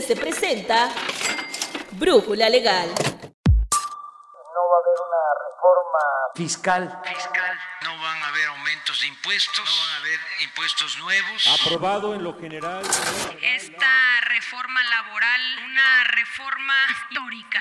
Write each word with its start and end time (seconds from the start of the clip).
se 0.00 0.16
presenta 0.16 0.90
Brújula 1.92 2.48
Legal. 2.48 2.88
No 2.88 2.94
va 4.70 4.76
a 4.76 4.80
haber 4.82 4.98
una 5.06 5.22
reforma 5.46 6.02
fiscal. 6.34 7.00
Fiscal. 7.04 7.58
No 7.82 7.90
van 8.02 8.22
a 8.22 8.28
haber 8.28 8.48
aumentos 8.48 9.00
de 9.00 9.06
impuestos. 9.06 9.64
No 9.64 9.64
van 9.64 9.94
a 9.94 9.96
haber 9.98 10.20
impuestos 10.42 10.98
nuevos. 10.98 11.60
Aprobado 11.60 12.14
en 12.14 12.24
lo 12.24 12.36
general. 12.38 12.82
Esta 13.40 14.20
reforma 14.28 14.80
laboral, 14.90 15.40
una 15.64 16.04
reforma 16.04 16.74
histórica. 16.90 17.60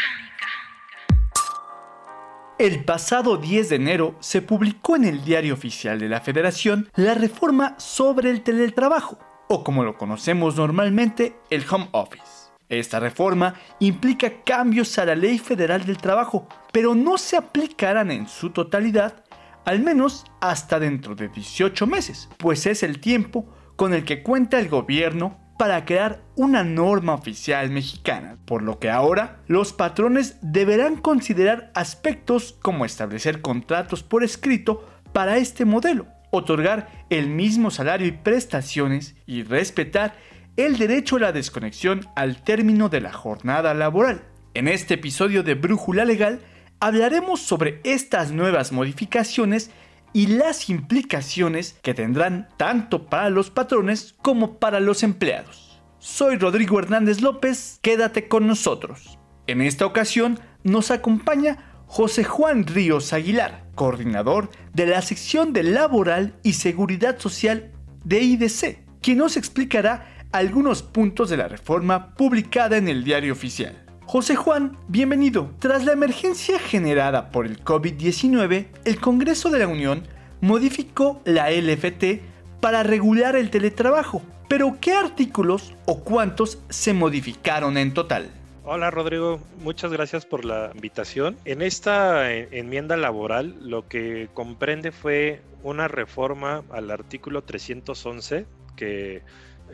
El 2.60 2.86
pasado 2.86 3.38
10 3.38 3.70
de 3.70 3.76
enero 3.76 4.16
se 4.20 4.42
publicó 4.42 4.96
en 4.96 5.06
el 5.06 5.24
Diario 5.24 5.54
Oficial 5.54 6.00
de 6.00 6.08
la 6.08 6.22
Federación 6.22 6.90
la 6.96 7.14
reforma 7.14 7.78
sobre 7.80 8.30
el 8.30 8.44
teletrabajo, 8.44 9.18
o 9.54 9.64
como 9.64 9.84
lo 9.84 9.96
conocemos 9.98 10.56
normalmente, 10.56 11.36
el 11.52 11.64
home 11.70 11.88
office. 11.92 12.50
Esta 12.70 13.00
reforma 13.00 13.54
implica 13.80 14.44
cambios 14.44 14.98
a 14.98 15.06
la 15.06 15.14
Ley 15.14 15.38
Federal 15.38 15.86
del 15.86 16.00
Trabajo, 16.00 16.48
pero 16.72 16.96
no 16.96 17.20
se 17.20 17.38
aplicarán 17.38 18.10
en 18.10 18.28
su 18.28 18.50
totalidad, 18.50 19.24
al 19.64 19.80
menos 19.80 20.26
hasta 20.42 20.80
dentro 20.80 21.14
de 21.14 21.28
18 21.28 21.86
meses, 21.86 22.30
pues 22.38 22.66
es 22.66 22.82
el 22.82 23.00
tiempo 23.00 23.46
con 23.76 23.94
el 23.94 24.06
que 24.06 24.24
cuenta 24.24 24.60
el 24.60 24.70
gobierno 24.70 25.38
para 25.60 25.86
crear 25.86 26.24
una 26.36 26.64
norma 26.64 27.14
oficial 27.14 27.70
mexicana, 27.70 28.38
por 28.46 28.64
lo 28.64 28.80
que 28.80 28.90
ahora 28.90 29.44
los 29.46 29.72
patrones 29.72 30.38
deberán 30.42 30.96
considerar 30.96 31.72
aspectos 31.76 32.58
como 32.60 32.86
establecer 32.86 33.42
contratos 33.42 34.02
por 34.02 34.24
escrito 34.24 34.84
para 35.14 35.38
este 35.38 35.64
modelo, 35.64 36.08
otorgar 36.34 37.06
el 37.12 37.28
mismo 37.28 37.70
salario 37.70 38.08
y 38.08 38.12
prestaciones 38.12 39.16
y 39.28 39.44
respetar 39.44 40.16
el 40.58 40.78
derecho 40.78 41.18
a 41.18 41.20
la 41.20 41.32
desconexión 41.32 42.08
al 42.16 42.42
término 42.44 42.90
de 42.90 43.02
la 43.02 43.14
jornada 43.14 43.76
laboral. 43.76 44.24
En 44.56 44.68
este 44.68 44.96
episodio 44.96 45.44
de 45.44 45.54
Brújula 45.54 46.06
Legal 46.06 46.42
hablaremos 46.80 47.40
sobre 47.40 47.82
estas 47.84 48.32
nuevas 48.32 48.72
modificaciones 48.72 49.70
y 50.12 50.26
las 50.26 50.70
implicaciones 50.70 51.78
que 51.84 51.94
tendrán 51.94 52.50
tanto 52.58 53.06
para 53.06 53.30
los 53.30 53.52
patrones 53.52 54.16
como 54.24 54.58
para 54.58 54.80
los 54.80 55.04
empleados. 55.04 55.84
Soy 56.00 56.38
Rodrigo 56.38 56.80
Hernández 56.80 57.22
López, 57.22 57.78
quédate 57.84 58.28
con 58.28 58.48
nosotros. 58.48 59.20
En 59.46 59.62
esta 59.62 59.86
ocasión 59.86 60.40
nos 60.64 60.90
acompaña 60.90 61.84
José 61.86 62.24
Juan 62.24 62.66
Ríos 62.66 63.14
Aguilar, 63.14 63.63
coordinador 63.76 64.50
de 64.74 64.88
la 64.88 65.02
sección 65.02 65.54
de 65.54 65.64
Laboral 65.64 66.36
y 66.44 66.54
Seguridad 66.54 67.20
Social 67.20 67.72
de 68.04 68.22
IDC, 68.22 68.80
quien 69.02 69.18
nos 69.18 69.38
explicará 69.38 70.08
algunos 70.32 70.82
puntos 70.82 71.30
de 71.30 71.38
la 71.38 71.48
reforma 71.48 72.16
publicada 72.16 72.78
en 72.78 72.88
el 72.88 73.04
diario 73.04 73.34
oficial. 73.34 73.84
José 74.06 74.36
Juan, 74.36 74.78
bienvenido. 74.88 75.52
Tras 75.60 75.86
la 75.86 75.94
emergencia 75.94 76.60
generada 76.60 77.32
por 77.32 77.46
el 77.46 77.64
COVID-19, 77.64 78.68
el 78.84 79.00
Congreso 79.00 79.50
de 79.50 79.60
la 79.60 79.68
Unión 79.68 80.04
modificó 80.42 81.22
la 81.26 81.50
LFT 81.52 82.22
para 82.60 82.84
regular 82.84 83.36
el 83.36 83.50
teletrabajo. 83.50 84.22
Pero, 84.50 84.78
¿qué 84.82 84.94
artículos 84.94 85.74
o 85.86 86.04
cuántos 86.04 86.60
se 86.70 86.94
modificaron 86.94 87.78
en 87.78 87.94
total? 87.94 88.30
Hola 88.66 88.90
Rodrigo, 88.92 89.42
muchas 89.62 89.92
gracias 89.92 90.26
por 90.26 90.46
la 90.46 90.72
invitación. 90.74 91.36
En 91.44 91.62
esta 91.62 92.32
enmienda 92.32 92.96
laboral 92.96 93.58
lo 93.62 93.90
que 93.90 94.30
comprende 94.34 94.94
fue 94.94 95.42
una 95.64 95.90
reforma 95.90 96.64
al 96.72 96.90
artículo 96.90 97.44
311 97.44 98.46
que 98.78 99.18
eh, 99.18 99.22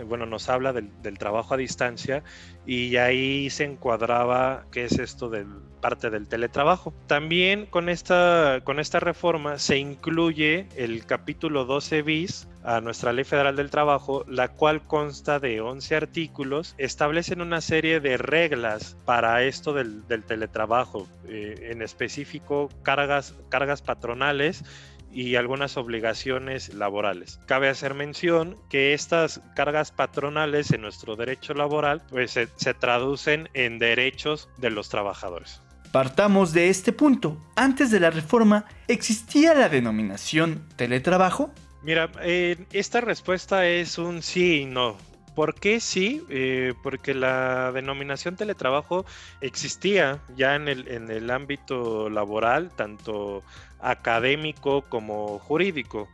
bueno, 0.08 0.26
nos 0.26 0.50
habla 0.50 0.74
del, 0.74 1.18
trabajo 1.20 1.54
a 1.54 1.58
distancia 1.58 2.24
y 2.66 2.96
ahí 2.96 3.52
se 3.52 3.66
encuadraba 3.66 4.66
qué 4.72 4.86
es 4.86 4.98
esto 4.98 5.30
de 5.30 5.46
parte 5.80 6.10
del 6.10 6.28
teletrabajo. 6.28 6.94
También 7.08 7.66
con 7.66 7.90
esta, 7.90 8.62
con 8.64 8.80
esta 8.80 9.00
reforma 9.00 9.58
se 9.60 9.78
incluye 9.78 10.68
el 10.76 11.06
capítulo 11.06 11.66
12 11.66 12.02
bis 12.02 12.48
a 12.64 12.82
nuestra 12.82 13.14
Ley 13.14 13.24
Federal 13.24 13.56
del 13.56 13.70
Trabajo, 13.70 14.26
la 14.28 14.50
cual 14.50 14.86
consta 14.86 15.40
de 15.40 15.62
11 15.62 15.96
artículos, 15.96 16.76
establecen 16.78 17.42
una 17.42 17.62
serie 17.62 18.00
de 18.00 18.18
reglas 18.18 18.98
para 19.06 19.44
esto 19.44 19.74
del, 19.74 20.04
teletrabajo, 20.26 21.08
eh, 21.28 21.70
en 21.72 21.82
específico 21.82 22.70
cargas, 22.84 23.36
cargas 23.50 23.82
patronales 23.82 24.64
y 25.12 25.36
algunas 25.36 25.78
obligaciones 25.78 26.74
laborales. 26.74 27.40
Cabe 27.46 27.70
hacer 27.70 27.94
mención 27.94 28.58
que 28.70 28.94
estas 28.94 29.42
cargas 29.56 29.92
patronales 29.92 30.72
en 30.72 30.82
nuestro 30.82 31.16
derecho 31.16 31.54
laboral 31.54 32.02
pues 32.10 32.32
se, 32.32 32.48
se 32.56 32.74
traducen 32.74 33.50
en 33.54 33.80
derechos 33.80 34.50
de 34.58 34.70
los 34.70 34.90
trabajadores. 34.90 35.62
Partamos 35.92 36.54
de 36.54 36.70
este 36.70 36.94
punto. 36.94 37.38
Antes 37.56 37.90
de 37.90 38.00
la 38.00 38.12
reforma, 38.12 38.66
¿existía 38.88 39.56
la 39.56 39.70
denominación 39.70 40.68
teletrabajo? 40.76 41.52
Mira, 41.82 42.12
eh, 42.22 42.58
esta 42.74 43.02
respuesta 43.02 43.66
es 43.66 43.98
un 43.98 44.22
sí 44.22 44.62
y 44.62 44.66
no. 44.66 44.98
¿Por 45.34 45.56
qué 45.56 45.80
sí? 45.80 46.24
Eh, 46.30 46.74
porque 46.84 47.16
la 47.16 47.72
denominación 47.72 48.36
teletrabajo 48.36 49.06
existía 49.42 50.20
ya 50.36 50.56
en 50.56 50.68
el, 50.68 50.88
en 50.90 51.10
el 51.10 51.32
ámbito 51.32 52.10
laboral, 52.10 52.70
tanto 52.76 53.42
académico 53.80 54.84
como 54.90 55.40
jurídico. 55.40 56.08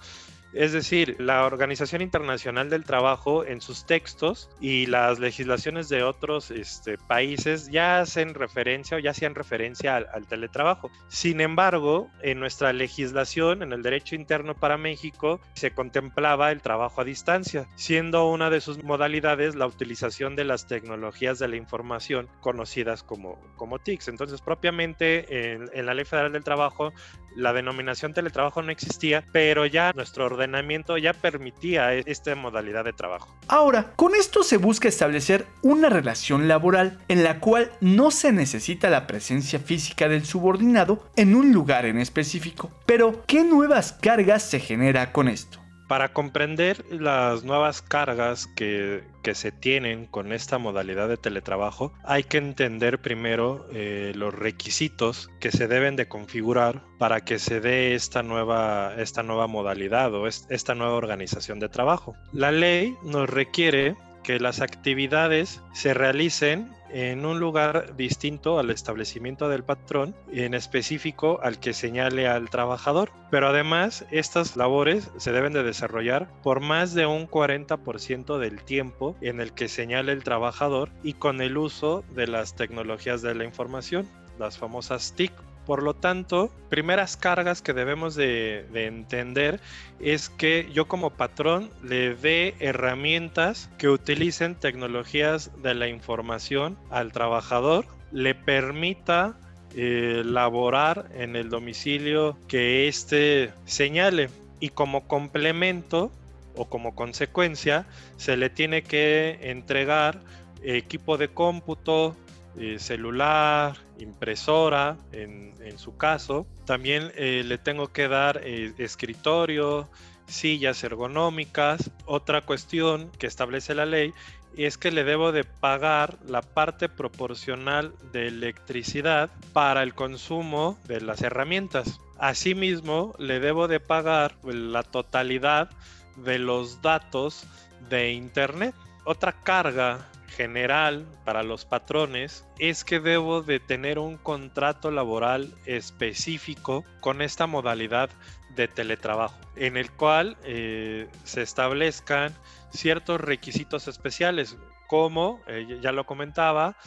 Es 0.56 0.72
decir, 0.72 1.18
la 1.20 1.46
Organización 1.46 2.02
Internacional 2.02 2.70
del 2.70 2.86
Trabajo 2.86 3.44
en 3.44 3.60
sus 3.60 3.86
textos 3.86 4.50
y 4.62 4.86
las 4.86 5.20
legislaciones 5.20 5.90
de 5.90 6.04
otros 6.04 6.50
este, 6.50 6.98
países 6.98 7.70
ya 7.70 8.00
hacen 8.00 8.34
referencia 8.34 8.96
o 8.96 9.00
ya 9.02 9.12
hacían 9.12 9.36
referencia 9.36 9.98
al, 9.98 10.28
teletrabajo. 10.28 10.90
Sin 11.10 11.42
embargo, 11.42 12.10
en 12.22 12.40
nuestra 12.40 12.72
legislación, 12.72 13.64
en 13.64 13.74
el 13.74 13.84
derecho 13.84 14.16
interno 14.16 14.56
para 14.56 14.78
México, 14.78 15.42
se 15.56 15.72
contemplaba 15.72 16.52
el 16.52 16.62
trabajo 16.62 17.02
a 17.02 17.04
distancia, 17.04 17.68
siendo 17.76 18.30
una 18.30 18.50
de 18.50 18.62
sus 18.62 18.82
modalidades 18.82 19.56
la 19.56 19.68
utilización 19.68 20.38
de 20.38 20.46
las 20.46 20.68
tecnologías 20.68 21.38
de 21.38 21.50
la 21.50 21.58
información 21.58 22.30
conocidas 22.40 23.04
como, 23.04 23.42
como 23.58 23.80
TICs. 23.80 24.08
Entonces, 24.08 24.40
propiamente 24.40 25.52
en, 25.52 25.70
en 25.74 25.86
la 25.86 25.94
Ley 25.94 26.06
Federal 26.06 26.32
del 26.32 26.46
Trabajo, 26.46 26.94
la 27.36 27.54
denominación 27.54 28.14
teletrabajo 28.14 28.62
no 28.62 28.72
existía, 28.72 29.24
pero 29.32 29.66
ya 29.66 29.92
nuestro 29.94 30.26
orden 30.26 30.56
ya 31.02 31.14
permitía 31.14 31.94
e-, 31.94 32.04
esta 32.06 32.36
modalidad 32.36 32.86
de 32.86 32.94
trabajo. 32.94 33.36
Ahora, 33.48 33.94
con 33.96 34.16
esto 34.16 34.44
se 34.44 34.58
busca 34.58 34.88
establecer 34.88 35.46
una 35.62 35.90
relación 35.90 36.48
laboral 36.48 37.00
en 37.08 37.24
la 37.24 37.40
cual 37.40 37.72
no 37.82 38.12
se 38.12 38.32
necesita 38.32 38.90
la 38.90 39.08
presencia 39.08 39.60
física 39.60 40.08
del 40.08 40.26
subordinado 40.26 41.08
en 41.16 41.36
un 41.36 41.52
lugar 41.52 41.86
en 41.86 42.00
específico. 42.00 42.72
Pero, 42.86 43.24
¿qué 43.28 43.44
nuevas 43.44 43.94
cargas 43.94 44.44
se 44.44 44.60
genera 44.60 45.12
con 45.12 45.28
esto? 45.28 45.65
Para 45.88 46.14
comprender 46.14 46.84
las 46.92 47.44
nuevas 47.44 47.82
cargas 47.82 48.48
que, 48.48 49.04
se 49.34 49.52
tienen 49.52 50.06
con 50.06 50.34
esta 50.34 50.58
modalidad 50.58 51.08
de 51.08 51.18
teletrabajo, 51.18 51.94
hay 52.04 52.24
que 52.24 52.38
entender 52.38 53.02
primero 53.02 53.68
eh, 53.72 54.14
los 54.16 54.34
requisitos 54.34 55.30
que 55.40 55.52
se 55.52 55.68
deben 55.68 55.96
de 55.96 56.08
configurar 56.08 56.84
para 57.00 57.22
que 57.22 57.40
se 57.40 57.60
dé 57.60 57.96
esta 57.96 58.22
nueva, 58.24 58.94
esta 58.98 59.24
nueva 59.24 59.48
modalidad 59.48 60.14
o 60.14 60.28
esta 60.28 60.76
nueva 60.76 60.94
organización 60.94 61.60
de 61.60 61.70
trabajo. 61.70 62.16
La 62.34 62.52
ley 62.52 62.96
nos 63.04 63.30
requiere 63.30 63.96
que 64.26 64.40
las 64.40 64.60
actividades 64.60 65.62
se 65.74 65.94
realicen 65.94 66.74
en 66.90 67.26
un 67.26 67.40
lugar 67.40 67.96
distinto 67.96 68.58
al 68.58 68.72
establecimiento 68.72 69.50
del 69.50 69.64
patrón, 69.64 70.16
en 70.32 70.54
específico 70.54 71.40
al 71.44 71.60
que 71.60 71.74
señale 71.74 72.28
al 72.28 72.50
trabajador. 72.50 73.12
Pero 73.30 73.50
además, 73.50 74.06
estas 74.12 74.56
labores 74.56 75.12
se 75.18 75.32
deben 75.32 75.54
de 75.54 75.64
desarrollar 75.64 76.28
por 76.42 76.60
más 76.60 76.94
de 76.94 77.06
un 77.06 77.28
40% 77.28 78.40
del 78.40 78.64
tiempo 78.64 79.16
en 79.22 79.42
el 79.42 79.52
que 79.54 79.68
señale 79.68 80.12
el 80.12 80.24
trabajador 80.24 80.90
y 81.04 81.14
con 81.14 81.42
el 81.42 81.58
uso 81.58 82.04
de 82.16 82.28
las 82.28 82.56
tecnologías 82.56 83.22
de 83.22 83.36
la 83.36 83.44
información, 83.44 84.08
las 84.40 84.58
famosas 84.58 85.14
TIC 85.16 85.34
por 85.66 85.82
lo 85.82 85.94
tanto, 85.94 86.52
primeras 86.70 87.18
cargas 87.18 87.62
que 87.62 87.74
debemos 87.74 88.16
de, 88.16 88.66
entender 88.74 89.60
es 90.00 90.30
que 90.30 90.70
yo 90.74 90.88
como 90.88 91.12
patrón 91.12 91.70
le 91.84 92.16
dé 92.16 92.56
herramientas 92.60 93.70
que 93.78 93.90
utilicen 93.90 94.56
tecnologías 94.56 95.52
de 95.62 95.74
la 95.74 95.88
información 95.88 96.78
al 96.90 97.12
trabajador, 97.12 97.86
le 98.12 98.36
permita 98.36 99.36
eh, 99.76 100.22
laborar 100.26 101.10
en 101.16 101.36
el 101.36 101.50
domicilio 101.50 102.38
que 102.48 102.88
éste 102.88 103.52
señale. 103.66 104.30
Y 104.60 104.70
como 104.70 105.08
complemento 105.08 106.12
o 106.56 106.66
como 106.66 106.96
consecuencia 106.96 107.86
se 108.18 108.38
le 108.38 108.50
tiene 108.50 108.84
que 108.84 109.38
entregar 109.42 110.22
equipo 110.64 111.18
de 111.18 111.28
cómputo, 111.28 112.16
eh, 112.58 112.80
celular, 112.80 113.76
impresora 114.00 114.98
en, 115.12 115.54
su 115.78 115.98
caso. 115.98 116.48
También 116.66 117.12
eh, 117.16 117.44
le 117.46 117.58
tengo 117.58 117.92
que 117.92 118.08
dar 118.08 118.40
eh, 118.44 118.74
escritorio, 118.78 119.90
sillas 120.26 120.84
ergonómicas. 120.84 121.92
Otra 122.06 122.42
cuestión 122.42 123.12
que 123.20 123.28
establece 123.28 123.76
la 123.76 123.86
ley 123.86 124.14
es 124.56 124.78
que 124.78 124.92
le 124.92 125.04
debo 125.04 125.34
de 125.34 125.44
pagar 125.44 126.18
la 126.26 126.42
parte 126.42 126.88
proporcional 126.88 127.94
de 128.14 128.28
electricidad 128.28 129.30
para 129.52 129.84
el 129.84 129.94
consumo 129.94 130.78
de 130.88 131.02
las 131.02 131.22
herramientas. 131.22 132.00
Asimismo, 132.18 133.14
le 133.18 133.42
debo 133.42 133.68
de 133.68 133.82
pagar 133.82 134.36
la 134.44 134.84
totalidad 134.84 135.70
de 136.16 136.40
los 136.40 136.82
datos 136.82 137.46
de 137.90 138.14
Internet. 138.14 138.74
Otra 139.04 139.34
carga 139.34 140.08
general 140.28 141.06
para 141.24 141.44
los 141.44 141.66
patrones 141.66 142.46
es 142.60 142.84
que 142.84 143.00
debo 143.00 143.42
de 143.42 143.60
tener 143.60 144.00
un 144.00 144.18
contrato 144.18 144.92
laboral 144.92 145.54
específico 145.66 146.84
con 147.02 147.22
esta 147.22 147.48
modalidad 147.48 148.10
de 148.56 148.68
teletrabajo, 148.68 149.38
en 149.56 149.78
el 149.78 149.92
cual 149.92 150.38
eh, 150.44 151.08
se 151.24 151.42
establezcan 151.42 152.34
ciertos 152.72 153.22
requisitos 153.22 153.88
especiales, 153.88 154.58
como 154.88 155.42
eh, 155.48 155.80
ya 155.82 155.92
lo 155.92 156.06
comentaba, 156.06 156.78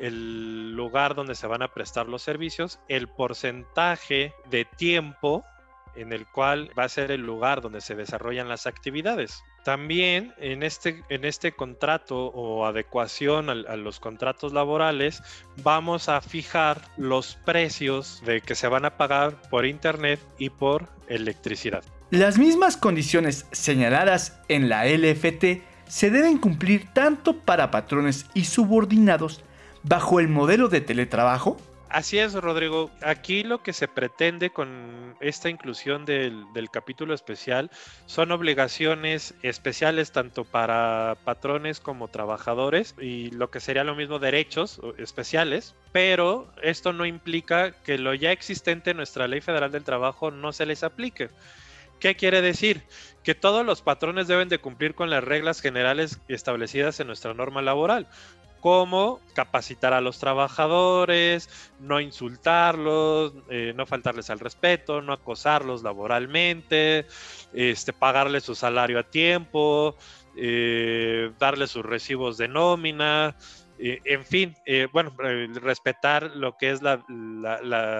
el 0.00 0.72
lugar 0.72 1.14
donde 1.14 1.34
se 1.34 1.46
van 1.46 1.62
a 1.62 1.68
prestar 1.68 2.06
los 2.08 2.22
servicios, 2.22 2.78
el 2.88 3.08
porcentaje 3.08 4.32
de 4.50 4.64
tiempo 4.64 5.44
en 6.00 6.12
el 6.12 6.26
cual 6.26 6.70
va 6.78 6.84
a 6.84 6.88
ser 6.88 7.10
el 7.10 7.22
lugar 7.22 7.60
donde 7.60 7.80
se 7.80 7.94
desarrollan 7.94 8.48
las 8.48 8.66
actividades. 8.66 9.42
También 9.64 10.32
en 10.38 10.62
este, 10.62 11.02
en 11.08 11.24
este 11.24 11.52
contrato 11.52 12.26
o 12.26 12.64
adecuación 12.64 13.50
a, 13.50 13.52
a, 13.52 13.76
los 13.76 14.00
contratos 14.00 14.52
laborales 14.52 15.22
vamos 15.62 16.08
a 16.08 16.20
fijar 16.20 16.80
los 16.96 17.36
precios 17.44 18.22
de 18.24 18.40
que 18.40 18.54
se 18.54 18.68
van 18.68 18.84
a 18.84 18.96
pagar 18.96 19.40
por 19.50 19.66
internet 19.66 20.20
y 20.38 20.50
por 20.50 20.88
electricidad. 21.08 21.82
Las 22.10 22.38
mismas 22.38 22.76
condiciones 22.76 23.46
señaladas 23.52 24.40
en 24.48 24.68
la 24.68 24.86
LFT 24.86 25.62
se 25.86 26.10
deben 26.10 26.38
cumplir 26.38 26.88
tanto 26.92 27.40
para 27.40 27.70
patrones 27.70 28.26
y 28.34 28.44
subordinados 28.44 29.42
bajo 29.82 30.20
el 30.20 30.28
modelo 30.28 30.68
de 30.68 30.80
teletrabajo 30.80 31.56
Así 31.90 32.18
es, 32.18 32.34
Rodrigo. 32.34 32.90
Aquí 33.00 33.42
lo 33.42 33.62
que 33.62 33.72
se 33.72 33.88
pretende 33.88 34.50
con 34.50 35.16
esta 35.20 35.48
inclusión 35.48 36.04
del, 36.04 36.44
capítulo 36.70 37.14
especial 37.14 37.70
son 38.04 38.30
obligaciones 38.30 39.34
especiales 39.42 40.12
tanto 40.12 40.44
para 40.44 41.16
patrones 41.24 41.80
como 41.80 42.08
trabajadores 42.08 42.94
y 43.00 43.30
lo 43.30 43.50
que 43.50 43.60
sería 43.60 43.84
lo 43.84 43.94
mismo 43.94 44.18
derechos 44.18 44.80
especiales, 44.98 45.74
pero 45.90 46.52
esto 46.62 46.92
no 46.92 47.06
implica 47.06 47.72
que 47.82 47.96
lo 47.96 48.12
ya 48.12 48.32
existente 48.32 48.90
en 48.90 48.98
nuestra 48.98 49.26
Ley 49.26 49.40
Federal 49.40 49.72
del 49.72 49.84
Trabajo 49.84 50.30
no 50.30 50.52
se 50.52 50.66
les 50.66 50.82
aplique. 50.82 51.30
¿Qué 52.00 52.16
quiere 52.16 52.42
decir? 52.42 52.82
Que 53.24 53.34
todos 53.34 53.64
los 53.64 53.82
patrones 53.82 54.28
deben 54.28 54.48
de 54.48 54.58
cumplir 54.58 54.94
con 54.94 55.10
las 55.10 55.24
reglas 55.24 55.60
generales 55.60 56.20
establecidas 56.28 57.00
en 57.00 57.06
nuestra 57.06 57.34
norma 57.34 57.62
laboral 57.62 58.06
como 58.60 59.20
capacitar 59.34 59.92
a 59.92 60.00
los 60.00 60.18
trabajadores, 60.18 61.48
no 61.80 62.00
insultarlos, 62.00 63.34
eh, 63.50 63.72
no 63.76 63.86
faltarles 63.86 64.30
al 64.30 64.40
respeto, 64.40 65.00
no 65.00 65.12
acosarlos 65.12 65.82
laboralmente, 65.82 67.06
este, 67.52 67.92
pagarles 67.92 68.44
su 68.44 68.54
salario 68.54 68.98
a 68.98 69.04
tiempo, 69.04 69.96
eh, 70.36 71.30
darles 71.38 71.70
sus 71.70 71.84
recibos 71.84 72.36
de 72.36 72.48
nómina, 72.48 73.36
eh, 73.80 74.00
en 74.04 74.24
fin, 74.24 74.56
bueno, 74.92 75.14
respetar 75.60 76.32
lo 76.34 76.56
que 76.56 76.70
es 76.72 76.82
la, 76.82 76.96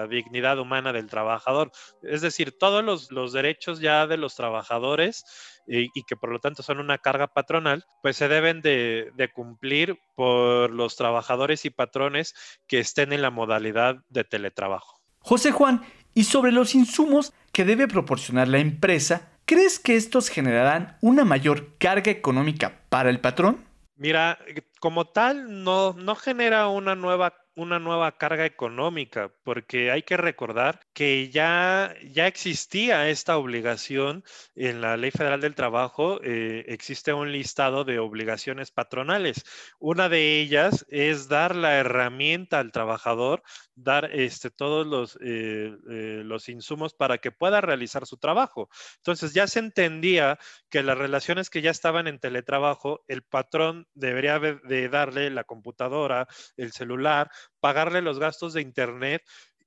dignidad 0.09 0.59
humana 0.59 0.91
del 0.91 1.07
trabajador. 1.07 1.71
Es 2.03 2.19
decir, 2.19 2.57
todos 2.57 3.09
los 3.11 3.31
derechos 3.31 3.79
ya 3.79 4.05
de 4.05 4.17
los 4.17 4.35
trabajadores 4.35 5.23
y 5.69 6.03
que 6.03 6.15
por 6.15 6.31
lo 6.31 6.39
tanto 6.39 6.63
son 6.63 6.79
una 6.79 6.97
carga 6.97 7.27
patronal, 7.27 7.85
pues 8.01 8.17
se 8.17 8.27
deben 8.27 8.61
de, 8.61 9.11
de, 9.15 9.31
cumplir 9.31 9.99
por 10.15 10.71
los 10.71 10.95
trabajadores 10.95 11.63
y 11.65 11.69
patrones 11.69 12.33
que 12.67 12.79
estén 12.79 13.13
en 13.13 13.21
la 13.21 13.29
modalidad 13.29 13.97
de 14.09 14.23
teletrabajo. 14.23 14.99
José 15.19 15.51
Juan, 15.51 15.83
y 16.13 16.23
sobre 16.23 16.51
los 16.51 16.75
insumos 16.75 17.33
que 17.51 17.65
debe 17.65 17.87
proporcionar 17.87 18.47
la 18.47 18.59
empresa, 18.59 19.29
¿crees 19.45 19.79
que 19.79 19.95
estos 19.95 20.29
generarán 20.29 20.97
una 21.01 21.23
mayor 21.23 21.77
carga 21.77 22.11
económica 22.11 22.81
para 22.89 23.09
el 23.09 23.19
patrón? 23.19 23.65
Mira, 23.95 24.39
como 24.79 25.05
tal, 25.05 25.63
no, 25.63 25.93
no 25.93 26.15
genera 26.15 26.69
una 26.69 26.95
nueva 26.95 27.33
una 27.59 27.77
nueva 27.77 28.17
carga 28.17 28.45
económica, 28.45 29.33
porque 29.43 29.91
hay 29.91 30.03
que 30.03 30.15
recordar 30.15 30.79
que 30.93 31.29
ya, 31.29 31.93
ya 32.09 32.25
existía 32.27 33.09
esta 33.09 33.37
obligación 33.37 34.23
en 34.55 34.79
la 34.79 34.95
Ley 34.95 35.11
Federal 35.11 35.41
del 35.41 35.55
Trabajo, 35.55 36.21
eh, 36.23 36.63
existe 36.67 37.11
un 37.11 37.31
listado 37.33 37.83
de 37.83 37.99
obligaciones 37.99 38.71
patronales. 38.71 39.43
Una 39.77 40.07
de 40.07 40.39
ellas 40.39 40.85
es 40.89 41.27
dar 41.27 41.53
la 41.53 41.75
herramienta 41.75 42.59
al 42.59 42.71
trabajador, 42.71 43.43
dar 43.75 44.09
este, 44.13 44.49
todos 44.49 44.87
los, 44.87 45.17
eh, 45.21 45.75
eh, 45.89 46.21
los 46.23 46.47
insumos 46.47 46.93
para 46.93 47.17
que 47.17 47.31
pueda 47.31 47.59
realizar 47.59 48.05
su 48.05 48.17
trabajo. 48.17 48.69
Entonces 48.97 49.33
ya 49.33 49.47
se 49.47 49.59
entendía 49.59 50.39
que 50.69 50.81
las 50.81 50.97
relaciones 50.97 51.49
que 51.49 51.61
ya 51.61 51.71
estaban 51.71 52.07
en 52.07 52.19
teletrabajo, 52.19 53.03
el 53.07 53.23
patrón 53.23 53.87
debería 53.93 54.39
de 54.39 54.89
darle 54.89 55.29
la 55.29 55.43
computadora, 55.43 56.27
el 56.55 56.71
celular, 56.71 57.29
pagarle 57.59 58.01
los 58.01 58.19
gastos 58.19 58.53
de 58.53 58.61
internet 58.61 59.23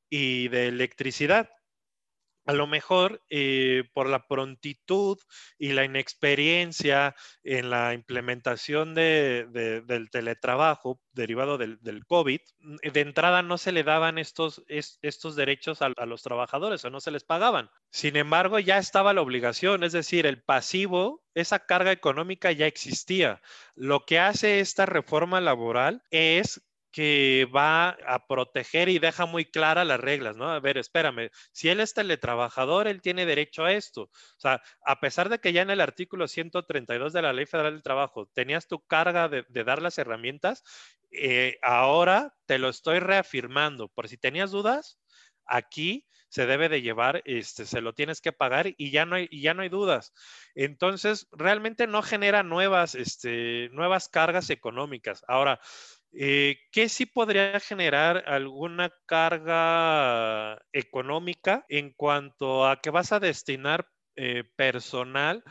y 0.08 0.48
de 0.48 0.68
electricidad. 0.68 1.48
A 2.44 2.52
lo 2.52 2.66
mejor 2.66 3.22
eh, 3.30 3.84
por 3.94 4.08
la 4.08 4.26
prontitud 4.26 5.16
y 5.58 5.72
la 5.74 5.84
inexperiencia 5.84 7.14
en 7.44 7.70
la 7.70 7.94
implementación 7.94 8.94
de, 8.94 9.46
de, 9.50 9.80
del 9.82 10.10
teletrabajo 10.10 11.00
derivado 11.12 11.56
del, 11.56 11.78
del, 11.82 12.04
COVID, 12.04 12.40
de 12.58 13.00
entrada 13.00 13.42
no 13.42 13.58
se 13.58 13.70
le 13.70 13.84
daban 13.84 14.18
estos, 14.18 14.64
es, 14.66 14.98
estos 15.02 15.36
derechos 15.36 15.82
a, 15.82 15.90
los 16.04 16.22
trabajadores 16.22 16.84
o 16.84 16.90
no 16.90 17.00
se 17.00 17.12
les 17.12 17.22
pagaban. 17.22 17.70
Sin 17.92 18.16
embargo, 18.16 18.58
ya 18.58 18.78
estaba 18.78 19.14
la 19.14 19.22
obligación, 19.22 19.84
es 19.84 19.92
decir, 19.92 20.26
el 20.26 20.42
pasivo, 20.42 21.22
esa 21.34 21.60
carga 21.60 21.92
económica 21.92 22.50
ya 22.50 22.66
existía. 22.66 23.40
Lo 23.76 24.04
que 24.04 24.18
hace 24.18 24.58
esta 24.58 24.84
reforma 24.84 25.40
laboral 25.40 26.02
es 26.10 26.60
que 26.92 27.48
va 27.54 27.96
a 28.06 28.26
proteger 28.26 28.88
y 28.90 28.98
deja 28.98 29.26
muy 29.26 29.46
claras 29.46 29.86
las 29.86 29.98
reglas, 29.98 30.36
¿no? 30.36 30.50
A 30.50 30.60
ver, 30.60 30.76
espérame, 30.78 31.30
si 31.50 31.70
él 31.70 31.80
es 31.80 31.94
teletrabajador, 31.94 32.86
él 32.86 33.00
tiene 33.00 33.26
derecho 33.26 33.64
a 33.64 33.72
esto. 33.72 34.02
O 34.02 34.40
sea, 34.40 34.62
a 34.84 35.00
pesar 35.00 35.30
de 35.30 35.38
que 35.38 35.52
ya 35.52 35.62
en 35.62 35.70
el 35.70 35.80
artículo 35.80 36.28
132 36.28 37.12
de 37.12 37.22
la 37.22 37.32
Ley 37.32 37.46
Federal 37.46 37.72
del 37.72 37.82
Trabajo 37.82 38.26
tenías 38.34 38.68
tu 38.68 38.80
carga 38.86 39.28
de, 39.28 39.44
dar 39.64 39.80
las 39.80 39.98
herramientas, 39.98 40.62
eh, 41.10 41.58
ahora 41.62 42.34
te 42.46 42.58
lo 42.58 42.68
estoy 42.68 42.98
reafirmando. 42.98 43.88
Por 43.88 44.08
si 44.08 44.18
tenías 44.18 44.50
dudas, 44.50 44.98
aquí 45.46 46.06
se 46.28 46.46
debe 46.46 46.68
de 46.68 46.82
llevar, 46.82 47.22
este, 47.26 47.66
se 47.66 47.82
lo 47.82 47.94
tienes 47.94 48.20
que 48.20 48.32
pagar 48.32 48.72
y 48.76 48.90
ya 48.90 49.04
no 49.04 49.16
hay, 49.16 49.28
ya 49.30 49.54
no 49.54 49.62
hay 49.62 49.68
dudas. 49.68 50.14
Entonces, 50.54 51.28
realmente 51.30 51.86
no 51.86 52.02
genera 52.02 52.42
nuevas, 52.42 52.94
este, 52.94 53.68
nuevas 53.72 54.08
cargas 54.08 54.48
económicas. 54.48 55.24
Ahora, 55.28 55.60
eh, 56.12 56.58
¿Qué 56.70 56.88
sí 56.88 57.06
podría 57.06 57.58
generar 57.60 58.24
alguna 58.26 58.92
carga 59.06 60.60
económica 60.72 61.64
en 61.68 61.92
cuanto 61.92 62.66
a 62.66 62.80
que 62.80 62.90
vas 62.90 63.12
a 63.12 63.20
destinar 63.20 63.88
eh, 64.16 64.44
personal 64.56 65.42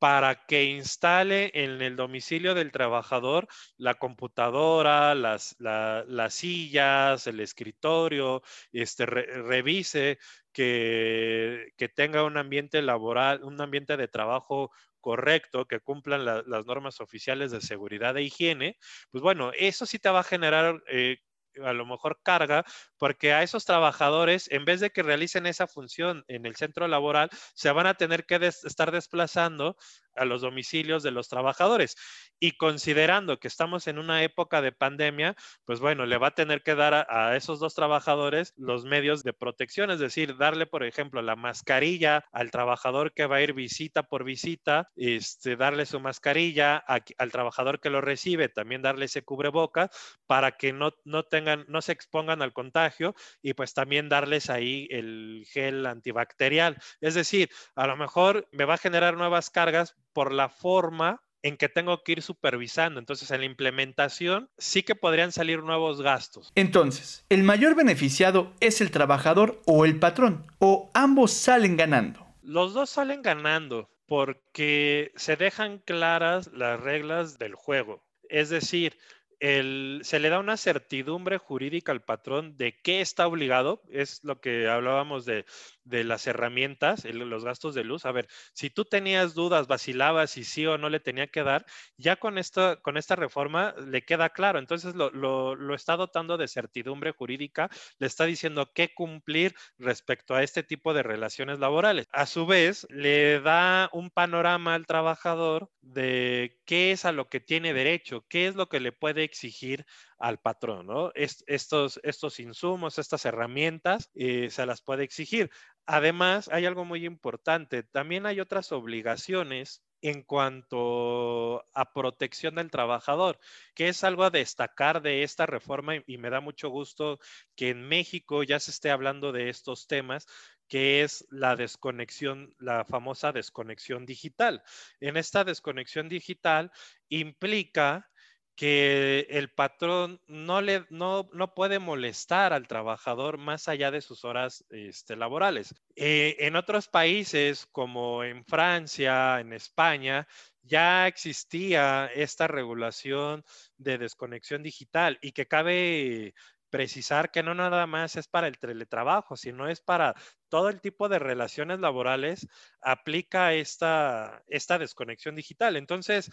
para 0.00 0.46
que 0.46 0.64
instale 0.64 1.50
en 1.54 1.82
el 1.82 1.94
domicilio 1.94 2.54
del 2.54 2.72
trabajador 2.72 3.46
la 3.76 3.96
computadora, 3.96 5.14
las, 5.14 5.54
la, 5.58 6.04
las 6.08 6.34
sillas, 6.34 7.26
el 7.26 7.38
escritorio, 7.40 8.42
este, 8.72 9.04
re, 9.04 9.26
revise 9.42 10.18
que, 10.52 11.72
que, 11.76 11.88
tenga 11.90 12.24
un 12.24 12.38
ambiente 12.38 12.80
laboral, 12.80 13.44
un 13.44 13.60
ambiente 13.60 13.98
de 13.98 14.08
trabajo 14.08 14.70
correcto, 15.00 15.66
que 15.66 15.80
cumplan 15.80 16.24
la, 16.24 16.42
las 16.46 16.66
normas 16.66 17.00
oficiales 17.00 17.50
de 17.50 17.60
seguridad 17.60 18.16
e 18.16 18.22
higiene, 18.22 18.76
pues 19.10 19.22
bueno, 19.22 19.52
eso 19.58 19.86
sí 19.86 19.98
te 19.98 20.10
va 20.10 20.20
a 20.20 20.24
generar 20.24 20.82
eh, 20.88 21.18
a 21.64 21.72
lo 21.72 21.86
mejor 21.86 22.20
carga, 22.22 22.64
porque 23.00 23.32
a 23.32 23.42
esos 23.42 23.64
trabajadores, 23.64 24.46
en 24.52 24.66
vez 24.66 24.78
de 24.80 24.90
que 24.90 25.02
realicen 25.02 25.46
esa 25.46 25.66
función 25.66 26.22
en 26.28 26.44
el 26.44 26.54
centro 26.54 26.86
laboral, 26.86 27.30
se 27.54 27.72
van 27.72 27.86
a 27.86 27.94
tener 27.94 28.26
que 28.26 28.38
des 28.38 28.62
estar 28.62 28.92
desplazando 28.92 29.74
a 30.16 30.26
los 30.26 30.42
domicilios 30.42 31.02
de 31.02 31.10
los 31.10 31.28
trabajadores. 31.28 31.96
Y 32.38 32.58
considerando 32.58 33.38
que 33.38 33.48
estamos 33.48 33.86
en 33.86 33.98
una 33.98 34.22
época 34.22 34.60
de 34.60 34.72
pandemia, 34.72 35.34
pues 35.64 35.80
bueno, 35.80 36.04
le 36.04 36.18
va 36.18 36.28
a 36.28 36.34
tener 36.34 36.62
que 36.62 36.74
dar 36.74 36.92
a, 36.92 37.06
a, 37.08 37.36
esos 37.36 37.58
dos 37.58 37.74
trabajadores 37.74 38.52
los 38.56 38.84
medios 38.84 39.22
de 39.22 39.32
protección, 39.32 39.90
es 39.90 39.98
decir, 39.98 40.36
darle, 40.36 40.66
por 40.66 40.84
ejemplo, 40.84 41.22
la 41.22 41.36
mascarilla 41.36 42.26
al 42.32 42.50
trabajador 42.50 43.14
que 43.14 43.24
va 43.24 43.36
a 43.36 43.42
ir 43.42 43.54
visita 43.54 44.02
por 44.02 44.24
visita, 44.24 44.90
este, 44.96 45.56
darle 45.56 45.86
su 45.86 46.00
mascarilla 46.00 46.84
a, 46.86 46.98
al 47.16 47.32
trabajador 47.32 47.80
que 47.80 47.88
lo 47.88 48.02
recibe, 48.02 48.50
también 48.50 48.82
darle 48.82 49.06
ese 49.06 49.22
cubreboca 49.22 49.90
para 50.26 50.52
que 50.52 50.74
no, 50.74 50.92
no 51.04 51.22
tengan, 51.22 51.64
no 51.68 51.80
se 51.80 51.92
expongan 51.92 52.42
al 52.42 52.52
contagio 52.52 52.89
contagio 52.90 53.14
y 53.42 53.54
pues 53.54 53.74
también 53.74 54.08
darles 54.08 54.50
ahí 54.50 54.86
el 54.90 55.46
gel 55.50 55.86
antibacterial. 55.86 56.76
Es 57.00 57.14
decir, 57.14 57.50
a 57.74 57.86
lo 57.86 57.96
mejor 57.96 58.48
me 58.52 58.64
va 58.64 58.74
a 58.74 58.78
generar 58.78 59.16
nuevas 59.16 59.50
cargas 59.50 59.94
por 60.12 60.32
la 60.32 60.48
forma 60.48 61.22
en 61.42 61.56
que 61.56 61.70
tengo 61.70 62.02
que 62.02 62.12
ir 62.12 62.22
supervisando. 62.22 63.00
Entonces, 63.00 63.30
en 63.30 63.40
la 63.40 63.46
implementación 63.46 64.50
sí 64.58 64.82
que 64.82 64.94
podrían 64.94 65.32
salir 65.32 65.62
nuevos 65.62 66.02
gastos. 66.02 66.52
Entonces, 66.54 67.24
¿el 67.30 67.44
mayor 67.44 67.74
beneficiado 67.74 68.52
es 68.60 68.82
el 68.82 68.90
trabajador 68.90 69.62
o 69.64 69.86
el 69.86 69.98
patrón? 69.98 70.46
¿O 70.58 70.90
ambos 70.92 71.32
salen 71.32 71.76
ganando? 71.76 72.26
Los 72.42 72.74
dos 72.74 72.90
salen 72.90 73.22
ganando 73.22 73.88
porque 74.06 75.12
se 75.16 75.36
dejan 75.36 75.78
claras 75.78 76.50
las 76.52 76.78
reglas 76.80 77.38
del 77.38 77.54
juego. 77.54 78.04
Es 78.28 78.50
decir, 78.50 78.98
se 79.40 80.18
le 80.20 80.28
da 80.28 80.38
una 80.38 80.56
certidumbre 80.56 81.38
jurídica 81.38 81.92
al 81.92 82.02
patrón 82.02 82.56
de 82.58 82.78
qué 82.82 83.00
está 83.00 83.26
obligado, 83.26 83.82
es 83.90 84.22
lo 84.22 84.40
que 84.40 84.68
hablábamos 84.68 85.24
de, 85.24 85.46
las 85.84 86.26
herramientas, 86.26 87.04
los 87.04 87.44
gastos 87.44 87.74
de 87.74 87.84
luz. 87.84 88.04
A 88.06 88.12
ver, 88.12 88.28
si 88.52 88.70
tú 88.70 88.84
tenías 88.84 89.34
dudas, 89.34 89.66
vacilabas 89.66 90.30
si 90.30 90.44
sí 90.44 90.66
o 90.66 90.78
no 90.78 90.88
le 90.88 91.00
tenía 91.00 91.26
que 91.26 91.42
dar, 91.42 91.64
ya 91.96 92.16
con 92.16 92.38
esta, 92.38 92.76
con 92.76 92.96
esta 92.96 93.16
reforma 93.16 93.74
le 93.86 94.02
queda 94.04 94.30
claro. 94.30 94.58
Entonces 94.58 94.94
lo, 94.94 95.10
lo 95.10 95.74
está 95.74 95.96
dotando 95.96 96.36
de 96.36 96.48
certidumbre 96.48 97.12
jurídica, 97.12 97.68
le 97.98 98.06
está 98.06 98.24
diciendo 98.24 98.70
qué 98.74 98.92
cumplir 98.94 99.54
respecto 99.78 100.34
a 100.34 100.42
este 100.42 100.62
tipo 100.62 100.94
de 100.94 101.02
relaciones 101.02 101.58
laborales. 101.58 102.06
A 102.12 102.26
su 102.26 102.46
vez, 102.46 102.86
le 102.90 103.40
da 103.40 103.88
un 103.92 104.10
panorama 104.10 104.74
al 104.74 104.86
trabajador 104.86 105.70
de 105.80 106.58
qué 106.66 106.92
es 106.92 107.04
a 107.04 107.12
lo 107.12 107.28
que 107.28 107.40
tiene 107.40 107.72
derecho, 107.74 108.24
qué 108.28 108.46
es 108.46 108.54
lo 108.54 108.68
que 108.68 108.80
le 108.80 108.92
puede 108.92 109.24
exigir 109.24 109.84
al 110.20 110.38
patrón, 110.38 110.86
¿no? 110.86 111.10
estos, 111.14 112.40
insumos, 112.40 112.98
estas 112.98 113.24
herramientas, 113.24 114.10
eh, 114.14 114.50
se 114.50 114.66
las 114.66 114.82
puede 114.82 115.02
exigir. 115.02 115.50
Además, 115.86 116.48
hay 116.52 116.66
algo 116.66 116.84
muy 116.84 117.06
importante, 117.06 117.82
también 117.82 118.26
hay 118.26 118.38
otras 118.38 118.70
obligaciones 118.70 119.82
en 120.02 120.22
cuanto 120.22 121.64
a 121.74 121.92
protección 121.92 122.54
del 122.56 122.70
trabajador, 122.70 123.38
que 123.74 123.88
es 123.88 124.04
algo 124.04 124.24
a 124.24 124.30
destacar 124.30 125.02
de 125.02 125.22
esta 125.22 125.46
reforma 125.46 125.94
y, 126.06 126.18
me 126.18 126.30
da 126.30 126.40
mucho 126.40 126.68
gusto 126.68 127.18
que 127.56 127.70
en 127.70 127.82
México 127.82 128.42
ya 128.42 128.60
se 128.60 128.70
esté 128.70 128.90
hablando 128.90 129.32
de 129.32 129.48
estos 129.48 129.86
temas, 129.86 130.26
que 130.68 131.02
es 131.02 131.26
la 131.30 131.56
desconexión, 131.56 132.54
la 132.58 132.84
famosa 132.84 133.32
desconexión 133.32 134.06
digital. 134.06 134.62
En 135.00 135.16
esta 135.16 135.44
desconexión 135.44 136.08
digital 136.08 136.70
implica 137.08 138.10
que 138.56 139.26
el 139.30 139.50
patrón 139.50 140.20
no, 140.26 140.60
le, 140.60 140.84
no, 140.90 141.28
puede 141.54 141.78
molestar 141.78 142.52
al 142.52 142.68
trabajador 142.68 143.38
más 143.38 143.68
allá 143.68 143.90
de 143.90 144.02
sus 144.02 144.24
horas 144.24 144.64
este, 144.70 145.16
laborales. 145.16 145.74
Eh, 145.96 146.36
en 146.40 146.56
otros 146.56 146.88
países, 146.88 147.66
como 147.72 148.22
en 148.22 148.44
Francia, 148.44 149.40
en 149.40 149.52
España, 149.52 150.28
ya 150.62 151.06
existía 151.06 152.10
esta 152.14 152.46
regulación 152.48 153.44
de 153.78 153.98
desconexión 153.98 154.62
digital 154.62 155.18
y 155.22 155.32
que 155.32 155.46
cabe 155.46 156.34
precisar 156.70 157.30
que 157.30 157.42
no 157.42 157.54
nada 157.54 157.86
más 157.86 158.16
es 158.16 158.28
para 158.28 158.46
el 158.46 158.58
teletrabajo, 158.58 159.36
sino 159.36 159.68
es 159.68 159.80
para 159.80 160.14
todo 160.48 160.68
el 160.68 160.80
tipo 160.80 161.08
de 161.08 161.18
relaciones 161.18 161.80
laborales, 161.80 162.46
aplica 162.80 163.52
esta, 163.54 164.42
esta 164.46 164.78
desconexión 164.78 165.34
digital. 165.34 165.76
Entonces, 165.76 166.30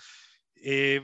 eh, 0.63 1.01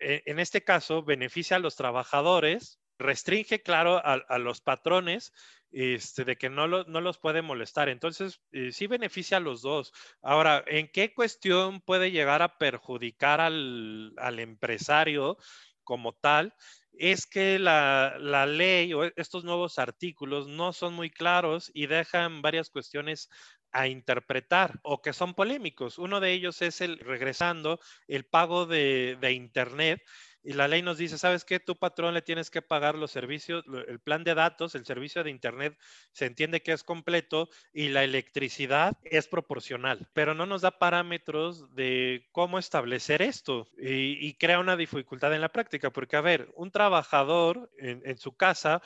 eh, 0.00 0.22
en 0.26 0.38
este 0.38 0.64
caso, 0.64 1.02
beneficia 1.02 1.56
a 1.56 1.60
los 1.60 1.76
trabajadores, 1.76 2.80
restringe, 2.98 3.62
claro, 3.62 4.00
a, 4.04 4.38
los 4.38 4.60
patrones 4.60 5.32
este, 5.70 6.24
de 6.24 6.36
que 6.36 6.50
no, 6.50 6.66
no, 6.66 7.00
los 7.00 7.18
puede 7.18 7.42
molestar. 7.42 7.88
Entonces, 7.88 8.40
eh, 8.52 8.72
sí 8.72 8.86
beneficia 8.86 9.38
a 9.38 9.40
los 9.40 9.62
dos. 9.62 9.92
Ahora, 10.22 10.62
¿en 10.66 10.88
qué 10.88 11.12
cuestión 11.14 11.80
puede 11.80 12.10
llegar 12.10 12.42
a 12.42 12.58
perjudicar 12.58 13.40
al, 13.40 14.12
al 14.16 14.38
empresario 14.38 15.36
como 15.84 16.12
tal? 16.14 16.54
es 16.98 17.26
que 17.26 17.58
la, 17.58 18.16
la, 18.18 18.46
ley 18.46 18.92
o 18.92 19.04
estos 19.16 19.44
nuevos 19.44 19.78
artículos 19.78 20.46
no 20.46 20.72
son 20.72 20.94
muy 20.94 21.10
claros 21.10 21.70
y 21.74 21.86
dejan 21.86 22.42
varias 22.42 22.70
cuestiones 22.70 23.30
a 23.72 23.88
interpretar 23.88 24.78
o 24.82 25.02
que 25.02 25.12
son 25.12 25.34
polémicos. 25.34 25.98
Uno 25.98 26.20
de 26.20 26.32
ellos 26.32 26.62
es 26.62 26.80
el, 26.80 26.98
regresando, 26.98 27.80
el 28.06 28.24
pago 28.24 28.66
de, 28.66 29.18
Internet. 29.32 30.02
Y 30.44 30.54
la 30.54 30.66
ley 30.66 30.82
nos 30.82 30.98
dice, 30.98 31.18
¿sabes 31.18 31.44
qué? 31.44 31.60
Tu 31.60 31.76
patrón 31.76 32.14
le 32.14 32.20
tienes 32.22 32.50
que 32.50 32.62
pagar 32.62 32.96
los 32.96 33.12
servicios, 33.12 33.64
el 33.86 34.00
plan 34.00 34.24
de 34.24 34.34
datos, 34.34 34.74
el 34.74 34.84
servicio 34.84 35.22
de 35.22 35.30
Internet 35.30 35.78
se 36.10 36.26
entiende 36.26 36.62
que 36.62 36.72
es 36.72 36.82
completo 36.82 37.48
y 37.72 37.90
la 37.90 38.02
electricidad 38.02 38.98
es 39.04 39.28
proporcional, 39.28 40.08
pero 40.12 40.34
no 40.34 40.44
nos 40.44 40.62
da 40.62 40.80
parámetros 40.80 41.72
de 41.76 42.28
cómo 42.32 42.58
establecer 42.58 43.22
esto 43.22 43.68
y, 43.78 44.34
crea 44.34 44.58
una 44.58 44.76
dificultad 44.76 45.32
en 45.32 45.42
la 45.42 45.52
práctica, 45.52 45.90
porque 45.90 46.16
a 46.16 46.20
ver, 46.20 46.50
un 46.56 46.72
trabajador 46.72 47.70
en 47.78 48.18
su 48.18 48.36
casa 48.36 48.82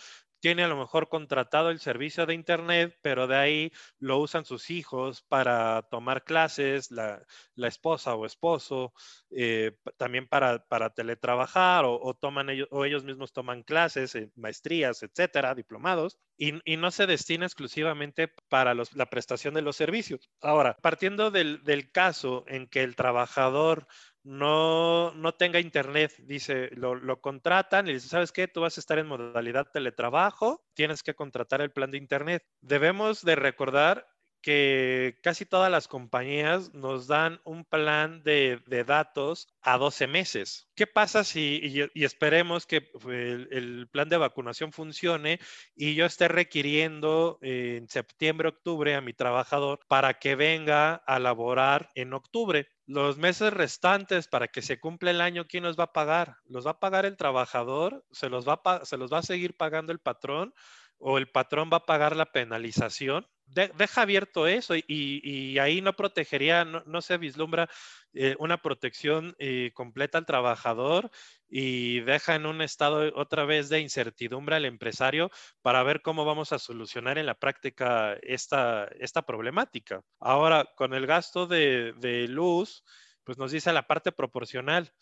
tiene 0.46 0.62
a 0.62 0.68
lo 0.68 0.76
mejor 0.76 1.08
contratado 1.08 1.70
el 1.70 1.80
servicio 1.80 2.24
de 2.24 2.32
Internet, 2.34 2.96
pero 3.02 3.26
de 3.26 3.34
ahí 3.34 3.72
lo 3.98 4.18
usan 4.18 4.44
sus 4.44 4.70
hijos 4.70 5.22
para 5.22 5.82
tomar 5.90 6.22
clases, 6.22 6.92
la, 6.92 7.20
esposa 7.56 8.14
o 8.14 8.24
esposo, 8.24 8.92
eh, 9.30 9.76
también 9.96 10.28
para, 10.28 10.64
para 10.68 10.90
teletrabajar 10.90 11.84
o, 11.84 12.14
toman 12.14 12.50
ellos, 12.50 12.68
o 12.70 12.84
ellos 12.84 13.02
mismos 13.02 13.32
toman 13.32 13.64
clases, 13.64 14.14
eh, 14.14 14.30
maestrías, 14.36 15.02
etcétera, 15.02 15.52
diplomados, 15.56 16.16
y, 16.38 16.52
no 16.76 16.92
se 16.92 17.08
destina 17.08 17.44
exclusivamente 17.44 18.28
para 18.48 18.72
la 18.72 19.06
prestación 19.10 19.52
de 19.52 19.62
los 19.62 19.74
servicios. 19.74 20.30
Ahora, 20.40 20.76
partiendo 20.80 21.32
del, 21.32 21.64
del 21.64 21.90
caso 21.90 22.44
en 22.46 22.68
que 22.68 22.84
el 22.84 22.94
trabajador 22.94 23.88
no, 24.26 25.12
no 25.12 25.34
tenga 25.34 25.60
internet, 25.60 26.12
dice, 26.18 26.70
lo, 26.72 26.96
lo, 26.96 27.20
contratan 27.20 27.86
y 27.86 27.92
dice, 27.92 28.08
¿sabes 28.08 28.32
qué? 28.32 28.48
Tú 28.48 28.60
vas 28.60 28.76
a 28.76 28.80
estar 28.80 28.98
en 28.98 29.06
modalidad 29.06 29.68
teletrabajo, 29.72 30.64
tienes 30.74 31.04
que 31.04 31.14
contratar 31.14 31.60
el 31.60 31.70
plan 31.70 31.92
de 31.92 31.98
internet. 31.98 32.44
Debemos 32.60 33.24
de 33.24 33.36
recordar 33.36 34.08
que 34.42 35.18
casi 35.22 35.44
todas 35.44 35.70
las 35.70 35.88
compañías 35.88 36.72
nos 36.72 37.06
dan 37.06 37.40
un 37.44 37.64
plan 37.64 38.22
de, 38.22 38.60
datos 38.86 39.48
a 39.60 39.78
12 39.78 40.06
meses. 40.06 40.68
¿Qué 40.74 40.86
pasa 40.86 41.24
si, 41.24 41.88
y, 41.94 42.04
esperemos 42.04 42.66
que 42.66 42.88
el, 43.08 43.88
plan 43.90 44.08
de 44.08 44.16
vacunación 44.16 44.72
funcione 44.72 45.40
y 45.74 45.94
yo 45.94 46.04
esté 46.04 46.28
requiriendo 46.28 47.38
en 47.42 47.88
septiembre, 47.88 48.48
octubre 48.48 48.94
a 48.94 49.00
mi 49.00 49.14
trabajador 49.14 49.80
para 49.88 50.14
que 50.14 50.34
venga 50.34 50.94
a 50.94 51.18
laborar 51.18 51.90
en 51.94 52.12
octubre? 52.12 52.68
Los 52.86 53.18
meses 53.18 53.52
restantes 53.52 54.28
para 54.28 54.46
que 54.46 54.62
se 54.62 54.78
cumpla 54.78 55.10
el 55.10 55.20
año, 55.20 55.46
¿quién 55.48 55.64
los 55.64 55.76
va 55.76 55.84
a 55.84 55.92
pagar? 55.92 56.36
¿Los 56.46 56.66
va 56.66 56.72
a 56.72 56.80
pagar 56.80 57.04
el 57.04 57.16
trabajador? 57.16 58.04
¿Se 58.12 58.28
los 58.28 58.46
va 58.46 58.84
se 58.84 58.96
los 58.96 59.12
va 59.12 59.18
a 59.18 59.22
seguir 59.22 59.56
pagando 59.56 59.92
el 59.92 59.98
patrón? 59.98 60.54
¿O 60.98 61.18
el 61.18 61.28
patrón 61.28 61.68
va 61.72 61.78
a 61.78 61.86
pagar 61.86 62.14
la 62.14 62.30
penalización? 62.30 63.26
Deja 63.46 64.02
abierto 64.02 64.46
eso 64.46 64.74
y, 64.76 65.58
ahí 65.58 65.80
no 65.80 65.94
protegería, 65.94 66.64
no, 66.64 67.02
se 67.02 67.16
vislumbra 67.18 67.68
eh, 68.12 68.36
una 68.38 68.60
protección 68.60 69.34
eh, 69.38 69.70
completa 69.74 70.18
al 70.18 70.26
trabajador 70.26 71.10
y 71.48 72.00
deja 72.00 72.34
en 72.34 72.46
un 72.46 72.60
estado 72.60 73.12
otra 73.14 73.44
vez 73.44 73.68
de 73.68 73.80
incertidumbre 73.80 74.56
al 74.56 74.64
empresario 74.64 75.30
para 75.62 75.82
ver 75.82 76.02
cómo 76.02 76.24
vamos 76.24 76.52
a 76.52 76.58
solucionar 76.58 77.18
en 77.18 77.26
la 77.26 77.34
práctica 77.34 78.14
esta, 78.22 78.88
esta 78.98 79.22
problemática. 79.22 80.02
Ahora, 80.18 80.68
con 80.76 80.92
el 80.92 81.06
gasto 81.06 81.46
de 81.46 82.26
luz, 82.28 82.82
pues 83.26 83.38
nos 83.38 83.50
dice 83.50 83.72
la 83.72 83.86
parte 83.86 84.12
proporcional. 84.12 84.92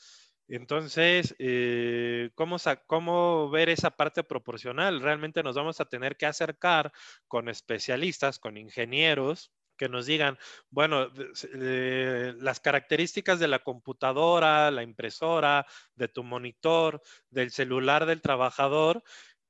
Entonces, 0.48 1.34
eh, 1.38 2.30
¿cómo, 2.34 3.50
ver 3.50 3.68
esa 3.70 3.90
parte 3.90 4.22
proporcional? 4.24 5.00
Realmente 5.00 5.42
nos 5.42 5.56
vamos 5.56 5.80
a 5.80 5.86
tener 5.86 6.16
que 6.16 6.26
acercar 6.26 6.92
con 7.28 7.48
especialistas, 7.48 8.38
con 8.38 8.58
ingenieros, 8.58 9.52
que 9.76 9.88
nos 9.88 10.06
digan, 10.06 10.38
bueno, 10.70 11.08
eh, 11.54 12.34
las 12.38 12.60
características 12.60 13.40
de 13.40 13.48
la 13.48 13.60
computadora, 13.60 14.70
la 14.70 14.82
impresora, 14.82 15.66
de 15.94 16.08
tu 16.08 16.22
monitor, 16.22 17.00
del 17.30 17.50
celular 17.50 18.06
del 18.06 18.22
trabajador, 18.22 19.02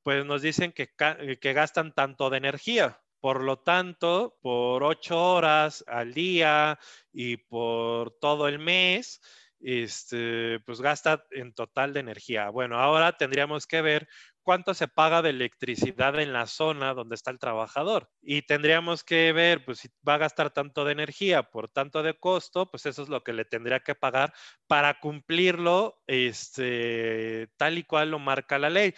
pues 0.03 0.25
nos 0.25 0.43
dicen 0.43 0.73
que, 0.73 0.95
que 1.41 1.53
gastan 1.53 1.93
tanto 1.93 2.31
de 2.31 2.39
energía. 2.39 3.01
Por 3.21 3.43
lo 3.43 3.59
tanto, 3.59 4.39
por 4.43 4.85
ocho 4.85 5.19
horas 5.19 5.83
al 5.87 6.13
día 6.15 6.79
y 7.11 7.39
por 7.39 8.13
todo 8.19 8.49
el 8.49 8.59
mes, 8.59 9.21
este, 9.65 10.61
pues 10.61 10.81
gasta 10.83 11.25
en 11.31 11.55
total 11.55 11.95
de 11.95 12.01
energía. 12.01 12.51
Bueno, 12.51 12.79
ahora 12.79 13.17
tendríamos 13.17 13.67
que 13.67 13.81
ver 13.81 14.09
cuánto 14.43 14.75
se 14.75 14.89
paga 14.89 15.23
de 15.23 15.31
electricidad 15.31 16.21
en 16.21 16.35
la 16.35 16.47
zona 16.47 16.93
donde 16.93 17.15
está 17.15 17.31
el 17.31 17.39
trabajador. 17.39 18.11
Y 18.21 18.43
tendríamos 18.43 19.03
que 19.05 19.33
ver, 19.33 19.65
pues 19.65 19.79
si 19.79 19.89
va 20.07 20.15
a 20.15 20.19
gastar 20.19 20.51
tanto 20.51 20.85
de 20.85 20.93
energía 20.93 21.45
por 21.45 21.71
tanto 21.71 22.03
de 22.03 22.19
costo, 22.19 22.71
pues 22.71 22.85
eso 22.85 23.03
es 23.03 23.09
lo 23.09 23.25
que 23.25 23.33
le 23.33 23.47
tendría 23.47 23.81
que 23.81 23.95
pagar 23.95 24.35
para 24.67 25.01
cumplirlo 25.01 25.99
este, 26.07 27.49
tal 27.57 27.79
y 27.79 27.85
cual 27.85 28.11
lo 28.11 28.19
marca 28.19 28.59
la 28.59 28.69
ley. 28.69 28.95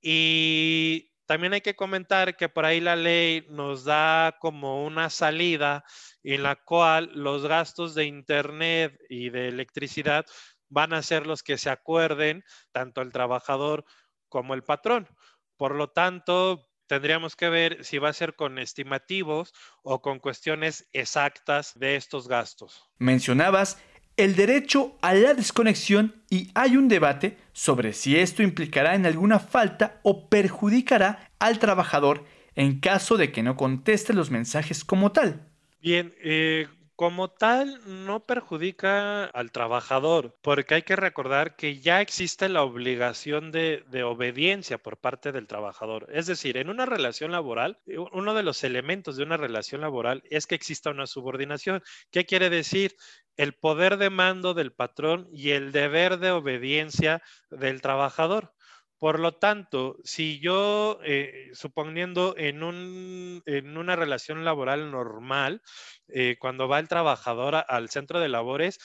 Y 0.00 1.12
también 1.26 1.52
hay 1.52 1.60
que 1.60 1.76
comentar 1.76 2.36
que 2.36 2.48
por 2.48 2.64
ahí 2.64 2.80
la 2.80 2.96
ley 2.96 3.46
nos 3.50 3.84
da 3.84 4.36
como 4.40 4.84
una 4.84 5.10
salida 5.10 5.84
en 6.22 6.42
la 6.42 6.56
cual 6.56 7.10
los 7.14 7.46
gastos 7.46 7.94
de 7.94 8.04
Internet 8.04 8.98
y 9.08 9.30
de 9.30 9.48
electricidad 9.48 10.24
van 10.68 10.92
a 10.92 11.02
ser 11.02 11.26
los 11.26 11.42
que 11.42 11.58
se 11.58 11.70
acuerden 11.70 12.44
tanto 12.72 13.02
el 13.02 13.12
trabajador 13.12 13.84
como 14.28 14.54
el 14.54 14.62
patrón. 14.62 15.08
Por 15.56 15.74
lo 15.74 15.90
tanto, 15.90 16.68
tendríamos 16.86 17.36
que 17.36 17.48
ver 17.48 17.84
si 17.84 17.98
va 17.98 18.08
a 18.08 18.12
ser 18.12 18.34
con 18.34 18.58
estimativos 18.58 19.52
o 19.82 20.00
con 20.02 20.18
cuestiones 20.18 20.88
exactas 20.92 21.72
de 21.78 21.96
estos 21.96 22.28
gastos. 22.28 22.88
Mencionabas 22.98 23.82
el 24.16 24.34
derecho 24.34 24.96
a 25.02 25.14
la 25.14 25.34
desconexión 25.34 26.14
y 26.30 26.50
hay 26.54 26.76
un 26.76 26.88
debate 26.88 27.36
sobre 27.52 27.92
si 27.92 28.16
esto 28.16 28.42
implicará 28.42 28.94
en 28.94 29.06
alguna 29.06 29.38
falta 29.38 30.00
o 30.02 30.28
perjudicará 30.28 31.30
al 31.38 31.58
trabajador 31.58 32.24
en 32.54 32.80
caso 32.80 33.16
de 33.16 33.30
que 33.32 33.42
no 33.42 33.56
conteste 33.56 34.14
los 34.14 34.30
mensajes 34.30 34.84
como 34.84 35.12
tal. 35.12 35.46
Bien, 35.82 36.14
eh, 36.22 36.66
como 36.96 37.28
tal, 37.28 37.78
no 38.06 38.24
perjudica 38.24 39.26
al 39.26 39.52
trabajador, 39.52 40.38
porque 40.40 40.76
hay 40.76 40.82
que 40.82 40.96
recordar 40.96 41.54
que 41.54 41.78
ya 41.80 42.00
existe 42.00 42.48
la 42.48 42.62
obligación 42.62 43.52
de, 43.52 43.84
obediencia 44.02 44.78
por 44.78 44.96
parte 44.96 45.30
del 45.30 45.46
trabajador. 45.46 46.08
Es 46.10 46.26
decir, 46.26 46.56
en 46.56 46.70
una 46.70 46.86
relación 46.86 47.32
laboral, 47.32 47.78
eh, 47.86 47.98
uno 47.98 48.32
de 48.34 48.42
los 48.42 48.64
elementos 48.64 49.16
de 49.16 49.24
una 49.24 49.36
relación 49.36 49.82
laboral 49.82 50.22
es 50.30 50.46
que 50.46 50.54
exista 50.54 50.90
una 50.90 51.06
subordinación. 51.06 51.82
¿Qué 52.10 52.24
quiere 52.24 52.48
decir? 52.48 52.96
El 53.36 53.52
poder 53.52 53.98
de 53.98 54.08
mando 54.08 54.54
del 54.54 54.72
patrón 54.72 55.28
y 55.30 55.50
el 55.50 55.72
deber 55.72 56.18
de 56.18 56.30
obediencia 56.30 57.22
del 57.50 57.82
trabajador. 57.82 58.54
Por 58.98 59.20
lo 59.20 59.32
tanto, 59.34 59.96
si 60.04 60.40
yo, 60.40 60.98
eh, 61.04 61.50
suponiendo 61.52 62.34
en, 62.38 62.62
un, 62.62 63.42
en, 63.44 63.76
una 63.76 63.94
relación 63.94 64.42
laboral 64.44 64.90
normal, 64.90 65.60
eh, 66.08 66.36
cuando 66.40 66.66
va 66.66 66.78
el 66.78 66.88
trabajador 66.88 67.56
al 67.68 67.90
centro 67.90 68.20
de 68.20 68.28
labores, 68.30 68.78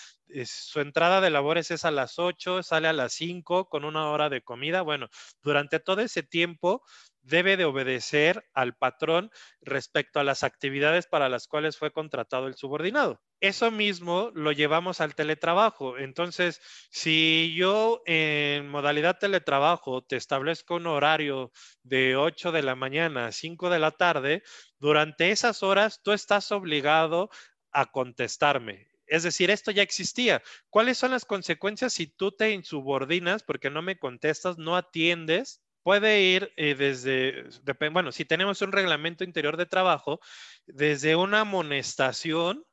su 0.46 0.80
entrada 0.80 1.22
de 1.22 1.30
labores 1.30 1.72
es 1.72 1.86
a 1.86 1.92
las 1.92 2.20
8, 2.20 2.64
sale 2.64 2.88
a 2.88 2.94
las 2.94 3.14
5 3.14 3.70
con 3.70 3.86
una 3.86 4.10
hora 4.10 4.30
de 4.30 4.42
comida. 4.42 4.82
Bueno, 4.82 5.08
durante 5.44 5.80
todo 5.80 6.02
ese 6.02 6.24
tiempo 6.24 6.84
debe 7.22 7.58
de 7.58 7.66
obedecer 7.66 8.44
al 8.54 8.76
patrón 8.76 9.32
respecto 9.62 10.20
a 10.20 10.24
las 10.24 10.44
actividades 10.44 11.08
para 11.08 11.30
las 11.30 11.48
cuales 11.48 11.78
fue 11.78 11.92
contratado 11.92 12.48
el 12.48 12.56
subordinado. 12.56 13.22
Eso 13.40 13.72
mismo 13.72 14.32
lo 14.36 14.52
llevamos 14.52 15.02
al 15.02 15.16
teletrabajo. 15.16 15.98
Entonces, 15.98 16.62
si 16.92 17.54
yo 17.56 18.04
en 18.06 18.70
modalidad 18.70 19.18
teletrabajo 19.18 20.04
te 20.04 20.16
establezco 20.16 20.76
un 20.76 20.88
horario 20.88 21.52
de 21.82 22.16
8 22.16 22.52
de 22.52 22.62
la 22.62 22.76
mañana 22.76 23.28
a 23.28 23.32
5 23.32 23.70
de 23.72 23.80
la 23.80 23.92
tarde, 23.92 24.44
durante 24.78 25.32
esas 25.32 25.64
horas 25.64 26.02
tú 26.04 26.12
estás 26.12 26.52
obligado 26.52 27.30
a 27.72 27.92
contestarme. 27.92 28.90
Es 29.08 29.24
decir, 29.24 29.50
esto 29.52 29.72
ya 29.72 29.82
existía. 29.84 30.42
¿Cuáles 30.70 30.98
son 30.98 31.12
las 31.12 31.26
consecuencias 31.26 31.94
si 31.94 32.08
tú 32.08 32.32
te 32.32 32.52
insubordinas 32.52 33.44
porque 33.44 33.70
no 33.70 33.82
me 33.82 33.98
contestas, 33.98 34.58
no 34.58 34.76
atiendes? 34.78 35.62
Puede 35.84 36.22
ir 36.22 36.54
eh, 36.58 36.76
desde, 36.76 37.46
bueno, 37.92 38.12
si 38.12 38.26
tenemos 38.26 38.62
un 38.62 38.72
reglamento 38.72 39.24
interior 39.24 39.58
de 39.58 39.66
trabajo, 39.66 40.20
desde 40.66 41.16
una 41.16 41.42
amonestación 41.42 42.66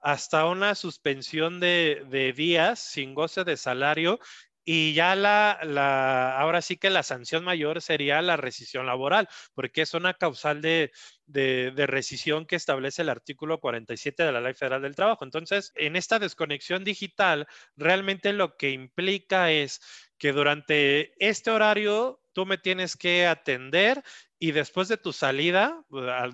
hasta 0.00 0.46
una 0.46 0.74
suspensión 0.74 1.60
de, 1.60 2.32
días 2.36 2.80
sin 2.80 3.14
goce 3.14 3.44
de 3.44 3.56
salario 3.56 4.20
y 4.64 4.94
ya 4.94 5.14
la, 5.14 5.60
la, 5.62 6.36
ahora 6.38 6.60
sí 6.60 6.76
que 6.76 6.90
la 6.90 7.04
sanción 7.04 7.44
mayor 7.44 7.80
sería 7.80 8.20
la 8.20 8.36
rescisión 8.36 8.86
laboral, 8.86 9.28
porque 9.54 9.82
es 9.82 9.94
una 9.94 10.14
causal 10.14 10.60
de, 10.60 10.90
de, 11.26 11.70
de, 11.70 11.86
rescisión 11.86 12.46
que 12.46 12.56
establece 12.56 13.02
el 13.02 13.08
artículo 13.08 13.60
47 13.60 14.24
de 14.24 14.32
la 14.32 14.40
Ley 14.40 14.54
Federal 14.54 14.82
del 14.82 14.96
Trabajo. 14.96 15.24
Entonces, 15.24 15.72
en 15.76 15.94
esta 15.94 16.18
desconexión 16.18 16.82
digital, 16.82 17.46
realmente 17.76 18.32
lo 18.32 18.56
que 18.56 18.70
implica 18.70 19.52
es 19.52 19.80
que 20.18 20.32
durante 20.32 21.14
este 21.24 21.52
horario 21.52 22.20
tú 22.36 22.44
me 22.44 22.58
tienes 22.58 22.98
que 22.98 23.26
atender 23.26 24.04
y 24.38 24.52
después 24.52 24.88
de 24.88 24.98
tu 24.98 25.14
salida, 25.14 25.82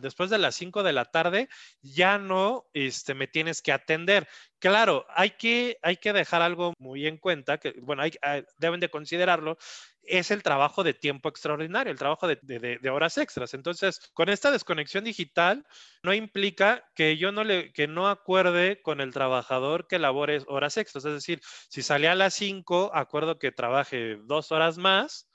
después 0.00 0.30
de 0.30 0.38
las 0.38 0.56
5 0.56 0.82
de 0.82 0.92
la 0.92 1.04
tarde, 1.04 1.48
ya 1.80 2.18
no 2.18 2.66
este, 2.74 3.14
me 3.14 3.28
tienes 3.28 3.62
que 3.62 3.70
atender. 3.70 4.26
Claro, 4.58 5.06
hay 5.10 5.30
que, 5.30 5.78
hay 5.80 5.98
que 5.98 6.12
dejar 6.12 6.42
algo 6.42 6.74
muy 6.80 7.06
en 7.06 7.18
cuenta, 7.18 7.58
que 7.58 7.74
bueno, 7.80 8.02
hay, 8.02 8.14
ah, 8.22 8.42
deben 8.58 8.80
de 8.80 8.88
considerarlo, 8.88 9.58
es 10.02 10.32
el 10.32 10.42
trabajo 10.42 10.82
de 10.82 10.92
tiempo 10.92 11.28
extraordinario, 11.28 11.92
el 11.92 11.98
trabajo 11.98 12.26
de, 12.26 12.36
de, 12.42 12.90
horas 12.90 13.16
extras. 13.16 13.54
Entonces, 13.54 14.00
con 14.12 14.28
esta 14.28 14.50
desconexión 14.50 15.04
digital, 15.04 15.64
no 16.02 16.12
implica 16.12 16.84
que 16.96 17.16
yo 17.16 17.30
no 17.30 17.44
le, 17.44 17.72
que 17.72 17.86
no 17.86 18.08
acuerde 18.08 18.82
con 18.82 19.00
el 19.00 19.12
trabajador 19.12 19.86
que 19.86 20.00
labore 20.00 20.42
horas 20.48 20.76
extras. 20.78 21.04
Es 21.04 21.12
decir, 21.12 21.40
si 21.68 21.82
salía 21.82 22.10
a 22.10 22.16
las 22.16 22.34
5, 22.34 22.90
acuerdo 22.92 23.38
que 23.38 23.52
trabaje 23.52 24.16
dos 24.24 24.50
horas 24.50 24.78
más 24.78 25.28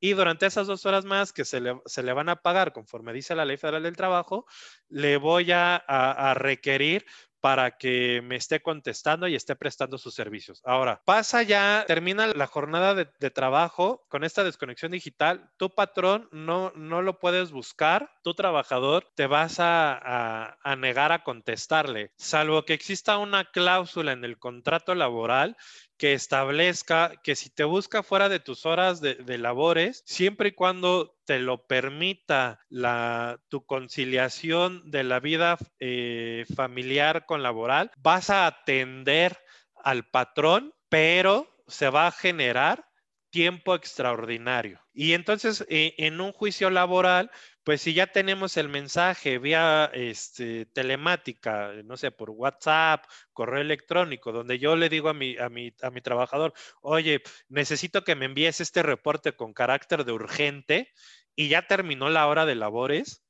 y 0.00 0.12
durante 0.12 0.46
esas 0.46 0.66
dos 0.66 0.86
horas 0.86 1.04
más 1.04 1.32
que 1.32 1.44
se 1.44 1.60
le, 1.60 2.12
van 2.12 2.28
a 2.28 2.36
pagar 2.36 2.72
conforme 2.72 3.12
dice 3.12 3.34
la 3.34 3.44
Ley 3.44 3.56
Federal 3.56 3.82
del 3.82 3.96
Trabajo, 3.96 4.46
le 4.88 5.16
voy 5.16 5.50
a 5.52 6.34
requerir 6.36 7.06
para 7.46 7.76
que 7.76 8.22
me 8.22 8.34
esté 8.34 8.60
contestando 8.60 9.28
y 9.28 9.36
esté 9.36 9.54
prestando 9.54 9.98
sus 9.98 10.14
servicios. 10.14 10.60
Ahora, 10.64 11.00
pasa 11.04 11.44
ya, 11.44 11.84
termina 11.86 12.26
la 12.26 12.48
jornada 12.48 12.92
de, 12.94 13.06
trabajo 13.30 14.04
con 14.08 14.24
esta 14.24 14.42
desconexión 14.42 14.90
digital, 14.90 15.48
tu 15.56 15.70
patrón 15.70 16.28
no, 16.32 16.72
no 16.74 17.02
lo 17.02 17.20
puedes 17.20 17.52
buscar, 17.52 18.10
tu 18.24 18.34
trabajador 18.34 19.12
te 19.14 19.28
vas 19.28 19.58
a, 19.60 20.58
negar 20.76 21.12
a 21.12 21.22
contestarle, 21.22 22.10
salvo 22.16 22.64
que 22.64 22.74
exista 22.74 23.18
una 23.18 23.44
cláusula 23.44 24.10
en 24.10 24.24
el 24.24 24.38
contrato 24.40 24.96
laboral 24.96 25.56
que 25.96 26.12
establezca 26.12 27.12
que 27.22 27.34
si 27.36 27.50
te 27.50 27.64
busca 27.64 28.02
fuera 28.02 28.28
de 28.28 28.40
tus 28.40 28.66
horas 28.66 29.00
de, 29.00 29.38
labores, 29.38 30.02
siempre 30.06 30.50
y 30.50 30.52
cuando 30.52 31.16
te 31.24 31.38
lo 31.38 31.66
permita 31.66 32.60
la, 32.68 33.40
tu 33.48 33.64
conciliación 33.64 34.90
de 34.90 35.04
la 35.04 35.20
vida 35.20 35.58
eh, 35.80 36.44
familiar 36.54 37.26
con 37.26 37.42
laboral, 37.42 37.90
vas 37.98 38.30
a 38.30 38.46
atender 38.46 39.38
al 39.82 40.08
patrón, 40.08 40.74
pero 40.88 41.48
se 41.66 41.88
va 41.88 42.06
a 42.06 42.12
generar 42.12 42.86
tiempo 43.30 43.74
extraordinario. 43.74 44.80
Y 44.94 45.12
entonces, 45.12 45.64
eh, 45.68 45.94
en 45.98 46.20
un 46.20 46.32
juicio 46.32 46.70
laboral, 46.70 47.30
pues 47.66 47.82
si 47.82 47.94
ya 47.94 48.06
tenemos 48.06 48.56
el 48.58 48.68
mensaje 48.68 49.40
vía 49.40 49.90
este, 49.92 50.66
telemática, 50.66 51.72
no 51.84 51.96
sé, 51.96 52.12
por 52.12 52.30
WhatsApp, 52.30 53.04
correo 53.32 53.60
electrónico, 53.60 54.30
donde 54.30 54.60
yo 54.60 54.76
le 54.76 54.88
digo 54.88 55.08
a 55.08 55.14
mi, 55.14 55.36
a, 55.36 55.48
mi, 55.48 55.74
a 55.82 55.90
mi 55.90 56.00
trabajador, 56.00 56.52
oye, 56.80 57.24
necesito 57.48 58.04
que 58.04 58.14
me 58.14 58.26
envíes 58.26 58.60
este 58.60 58.84
reporte 58.84 59.32
con 59.34 59.52
carácter 59.52 60.04
de 60.04 60.12
urgente 60.12 60.92
y 61.34 61.48
ya 61.48 61.66
terminó 61.66 62.08
la 62.08 62.28
hora 62.28 62.46
de 62.46 62.54
labores, 62.54 63.24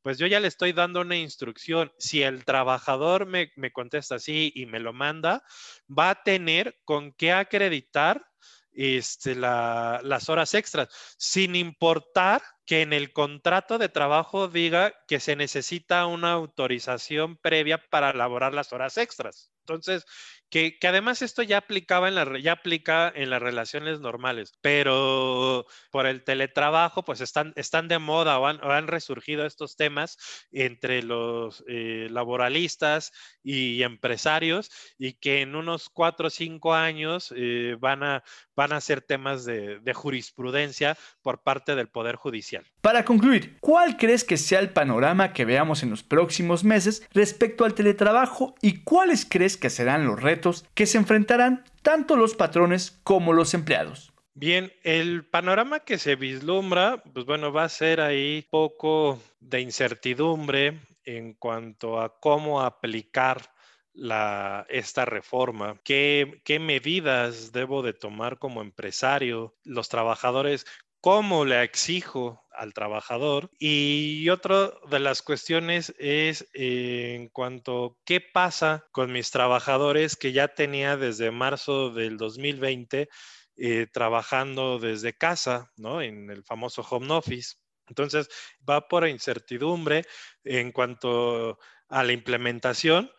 pues 0.00 0.16
yo 0.16 0.28
ya 0.28 0.38
le 0.38 0.46
estoy 0.46 0.72
dando 0.72 1.00
una 1.00 1.16
instrucción. 1.16 1.92
Si 1.98 2.22
el 2.22 2.44
trabajador 2.44 3.26
me, 3.26 3.50
me 3.56 3.72
contesta 3.72 4.14
así 4.14 4.52
y 4.54 4.66
me 4.66 4.78
lo 4.78 4.92
manda, 4.92 5.42
va 5.88 6.10
a 6.10 6.22
tener 6.22 6.78
con 6.84 7.12
qué 7.14 7.32
acreditar 7.32 8.24
este, 8.70 9.34
las 9.34 10.28
horas 10.28 10.54
extras, 10.54 10.88
sin 11.18 11.56
importar 11.56 12.42
que 12.66 12.82
en 12.82 12.92
el 12.92 13.12
contrato 13.12 13.78
de 13.78 13.88
trabajo 13.88 14.48
diga 14.48 14.94
que 15.08 15.20
se 15.20 15.36
necesita 15.36 16.06
una 16.06 16.32
autorización 16.32 17.36
previa 17.36 17.78
para 17.90 18.10
elaborar 18.10 18.54
las 18.54 18.72
horas 18.72 18.96
extras. 18.98 19.52
Entonces, 19.62 20.04
que, 20.50 20.76
además 20.82 21.22
esto 21.22 21.42
ya 21.42 21.58
aplicaba 21.58 22.08
en 22.08 22.14
la, 22.14 22.38
ya 22.38 22.52
aplica 22.52 23.10
en 23.14 23.30
las 23.30 23.40
relaciones 23.40 24.00
normales, 24.00 24.52
pero 24.60 25.66
por 25.90 26.06
el 26.06 26.24
teletrabajo, 26.24 27.04
pues 27.04 27.20
están, 27.20 27.52
están 27.56 27.88
de 27.88 27.98
moda 27.98 28.38
o 28.38 28.46
han, 28.46 28.86
resurgido 28.88 29.46
estos 29.46 29.76
temas 29.76 30.18
entre 30.50 31.02
los 31.02 31.64
eh, 31.68 32.08
laboralistas 32.10 33.12
y 33.42 33.82
empresarios 33.82 34.70
y 34.98 35.14
que 35.14 35.40
en 35.40 35.54
unos 35.54 35.88
cuatro 35.88 36.26
o 36.26 36.30
cinco 36.30 36.74
años 36.74 37.32
eh, 37.34 37.76
van, 37.80 38.02
a, 38.02 38.24
van 38.54 38.72
a 38.72 38.80
ser 38.80 39.00
temas 39.00 39.44
de, 39.44 39.80
de 39.80 39.94
jurisprudencia 39.94 40.98
por 41.22 41.42
parte 41.42 41.74
del 41.76 41.88
Poder 41.88 42.16
Judicial. 42.16 42.51
Para 42.80 43.04
concluir, 43.04 43.56
¿cuál 43.60 43.96
crees 43.96 44.24
que 44.24 44.36
sea 44.36 44.60
el 44.60 44.70
panorama 44.70 45.32
que 45.32 45.44
veamos 45.44 45.82
en 45.82 45.90
los 45.90 46.02
próximos 46.02 46.64
meses 46.64 47.06
respecto 47.12 47.64
al 47.64 47.74
teletrabajo 47.74 48.54
y 48.60 48.82
cuáles 48.82 49.24
crees 49.24 49.56
que 49.56 49.70
serán 49.70 50.06
los 50.06 50.20
retos 50.20 50.64
que 50.74 50.86
se 50.86 50.98
enfrentarán 50.98 51.64
tanto 51.82 52.16
los 52.16 52.34
patrones 52.34 53.00
como 53.02 53.32
los 53.32 53.54
empleados. 53.54 54.12
Bien, 54.34 54.72
el 54.82 55.24
panorama 55.24 55.80
que 55.80 55.98
se 55.98 56.16
vislumbra, 56.16 57.02
pues 57.12 57.26
bueno, 57.26 57.52
va 57.52 57.64
a 57.64 57.68
ser 57.68 58.00
ahí 58.00 58.46
poco 58.50 59.20
de 59.40 59.60
incertidumbre 59.60 60.78
en 61.04 61.34
cuanto 61.34 62.00
a 62.00 62.18
cómo 62.18 62.62
aplicar 62.62 63.52
la, 63.94 64.66
esta 64.70 65.04
reforma, 65.04 65.78
¿Qué, 65.84 66.40
qué 66.44 66.58
medidas 66.58 67.52
debo 67.52 67.82
de 67.82 67.92
tomar 67.92 68.38
como 68.38 68.62
empresario, 68.62 69.54
los 69.64 69.88
trabajadores, 69.88 70.66
cómo 71.02 71.44
le 71.44 71.62
exijo 71.64 72.46
al 72.52 72.72
trabajador. 72.72 73.50
Y 73.58 74.28
otra 74.30 74.72
de 74.88 75.00
las 75.00 75.20
cuestiones 75.20 75.92
es 75.98 76.48
eh, 76.54 77.16
en 77.16 77.28
cuanto 77.28 77.98
qué 78.04 78.20
pasa 78.20 78.86
con 78.92 79.12
mis 79.12 79.30
trabajadores 79.32 80.16
que 80.16 80.32
ya 80.32 80.48
tenía 80.48 80.96
desde 80.96 81.32
marzo 81.32 81.90
del 81.90 82.16
2020 82.16 83.08
eh, 83.56 83.86
trabajando 83.92 84.78
desde 84.78 85.12
casa, 85.12 85.72
¿no? 85.76 86.00
En 86.00 86.30
el 86.30 86.44
famoso 86.44 86.82
home 86.88 87.12
office. 87.12 87.56
Entonces, 87.88 88.28
va 88.68 88.86
por 88.86 89.06
incertidumbre 89.08 90.04
en 90.44 90.70
cuanto 90.70 91.58
a 91.88 92.04
la 92.04 92.12
implementación, 92.12 93.10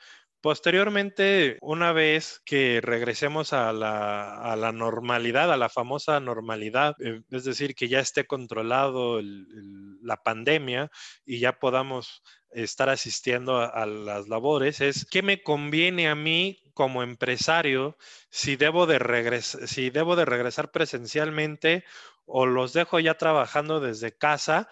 Posteriormente, 0.43 1.57
una 1.61 1.93
vez 1.93 2.41
que 2.43 2.81
regresemos 2.81 3.53
a 3.53 3.71
la, 3.71 4.71
normalidad, 4.73 5.53
a 5.53 5.55
la 5.55 5.69
famosa 5.69 6.19
normalidad, 6.19 6.97
eh, 6.99 7.21
es 7.31 7.45
decir, 7.45 7.75
que 7.75 7.87
ya 7.87 8.01
esté 8.01 8.25
controlado 8.27 9.21
la 9.21 10.17
pandemia 10.21 10.91
y 11.25 11.39
ya 11.39 11.59
podamos 11.59 12.23
estar 12.51 12.89
asistiendo 12.89 13.57
a, 13.57 13.85
las 13.85 14.27
labores, 14.27 14.81
es 14.81 15.05
qué 15.09 15.21
me 15.21 15.41
conviene 15.41 16.09
a 16.09 16.15
mí 16.15 16.59
como 16.73 17.03
empresario 17.03 17.95
si 18.29 18.57
debo 18.57 18.85
de, 18.85 19.41
si 19.41 19.91
debo 19.91 20.17
de 20.17 20.25
regresar 20.25 20.71
presencialmente 20.71 21.85
o 22.25 22.45
los 22.45 22.73
dejo 22.73 22.99
ya 22.99 23.13
trabajando 23.13 23.79
desde 23.79 24.11
casa 24.11 24.67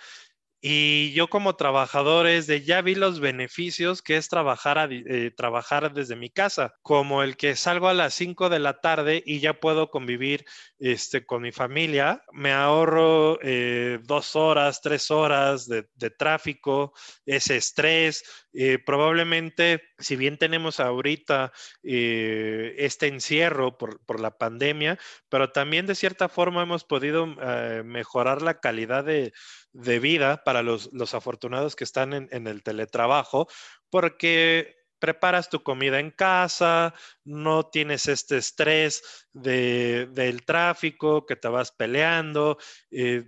y 0.63 1.11
yo 1.13 1.27
como 1.27 1.55
trabajador 1.55 2.27
es 2.27 2.45
de 2.45 2.61
ya 2.61 2.83
vi 2.83 2.93
los 2.93 3.19
beneficios 3.19 4.03
que 4.03 4.17
es 4.17 4.29
trabajar, 4.29 4.89
eh, 4.91 5.31
trabajar 5.35 5.91
desde 5.91 6.15
mi 6.15 6.29
casa, 6.29 6.75
como 6.83 7.23
el 7.23 7.35
que 7.35 7.55
salgo 7.55 7.87
a 7.87 7.95
las 7.95 8.13
5 8.13 8.47
de 8.49 8.59
la 8.59 8.79
tarde 8.79 9.23
y 9.25 9.39
ya 9.39 9.59
puedo 9.59 9.89
convivir 9.89 10.45
este, 10.77 11.25
con 11.25 11.41
mi 11.41 11.51
familia. 11.51 12.23
Me 12.31 12.51
ahorro 12.51 13.39
eh, 13.41 13.99
dos 14.03 14.35
horas, 14.35 14.81
tres 14.81 15.09
horas 15.09 15.67
de, 15.67 15.83
tráfico, 16.11 16.93
ese 17.25 17.57
estrés. 17.57 18.23
Eh, 18.53 18.79
probablemente, 18.85 19.81
si 19.97 20.15
bien 20.15 20.37
tenemos 20.37 20.79
ahorita 20.79 21.51
este 21.83 23.07
encierro 23.07 23.77
por, 23.77 24.03
por, 24.05 24.19
la 24.19 24.37
pandemia, 24.37 24.99
pero 25.29 25.51
también 25.51 25.85
de 25.87 25.95
cierta 25.95 26.27
forma 26.29 26.63
hemos 26.63 26.83
podido 26.83 27.27
mejorar 27.83 28.41
la 28.41 28.59
calidad 28.59 29.05
de 29.05 29.31
de 29.73 29.99
vida 29.99 30.43
para 30.43 30.63
los, 30.63 30.89
afortunados 31.13 31.75
que 31.75 31.83
están 31.83 32.13
en, 32.13 32.47
el 32.47 32.63
teletrabajo, 32.63 33.47
porque 33.89 34.75
preparas 35.01 35.49
tu 35.49 35.63
comida 35.63 35.99
en 35.99 36.11
casa, 36.11 36.93
no 37.25 37.65
tienes 37.65 38.07
este 38.07 38.37
estrés 38.37 39.27
del 39.33 40.45
tráfico, 40.45 41.25
que 41.25 41.35
te 41.35 41.47
vas 41.47 41.71
peleando, 41.71 42.59
eh, 42.91 43.23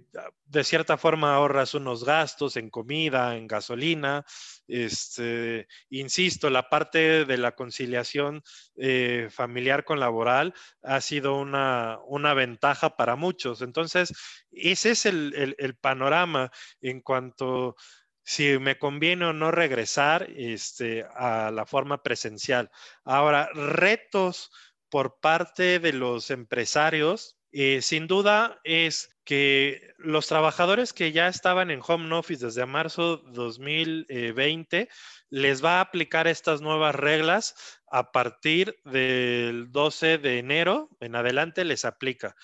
de 0.46 0.64
cierta 0.64 0.98
forma 0.98 1.34
ahorras 1.34 1.74
unos 1.74 2.06
gastos 2.06 2.58
en 2.58 2.70
comida, 2.70 3.36
en 3.36 3.48
gasolina. 3.48 4.24
Este, 4.68 5.68
insisto, 5.90 6.52
la 6.52 6.70
parte 6.70 7.26
de 7.26 7.38
la 7.38 7.54
conciliación 7.54 8.44
eh, 8.76 9.30
familiar 9.32 9.84
con 9.84 10.00
laboral 10.00 10.54
ha 10.84 11.02
sido 11.02 11.36
una, 11.36 11.98
ventaja 12.36 12.96
para 12.96 13.16
muchos. 13.16 13.64
Entonces, 13.64 14.14
ese 14.52 14.92
es 14.92 15.08
el, 15.08 15.56
el 15.58 15.76
panorama 15.76 16.52
en 16.82 17.02
cuanto 17.02 17.76
si 18.24 18.58
me 18.60 18.78
conviene 18.78 19.26
o 19.26 19.34
no 19.34 19.52
regresar 19.52 20.30
este, 20.36 21.06
a 21.16 21.52
la 21.52 21.66
forma 21.66 22.04
presencial. 22.04 22.72
Ahora, 23.04 23.50
retos 23.54 24.52
por 24.90 25.20
parte 25.20 25.80
de 25.80 25.94
los 25.94 26.30
empresarios, 26.30 27.38
eh, 27.52 27.82
sin 27.82 28.08
duda 28.08 28.60
es 28.64 29.10
que 29.24 29.94
los 29.98 30.28
trabajadores 30.28 30.92
que 30.92 31.12
ya 31.12 31.28
estaban 31.28 31.72
en 31.72 31.82
home 31.86 32.14
office 32.16 32.46
desde 32.46 32.66
marzo 32.66 33.18
2020 33.18 34.90
les 35.30 35.64
va 35.64 35.78
a 35.78 35.82
aplicar 35.82 36.28
estas 36.28 36.62
nuevas 36.62 36.96
reglas 36.96 37.56
a 37.90 38.12
partir 38.12 38.76
del 38.86 39.72
12 39.72 40.18
de 40.18 40.40
enero 40.40 40.90
en 41.00 41.16
adelante 41.16 41.64
les 41.64 41.86
aplica. 41.86 42.36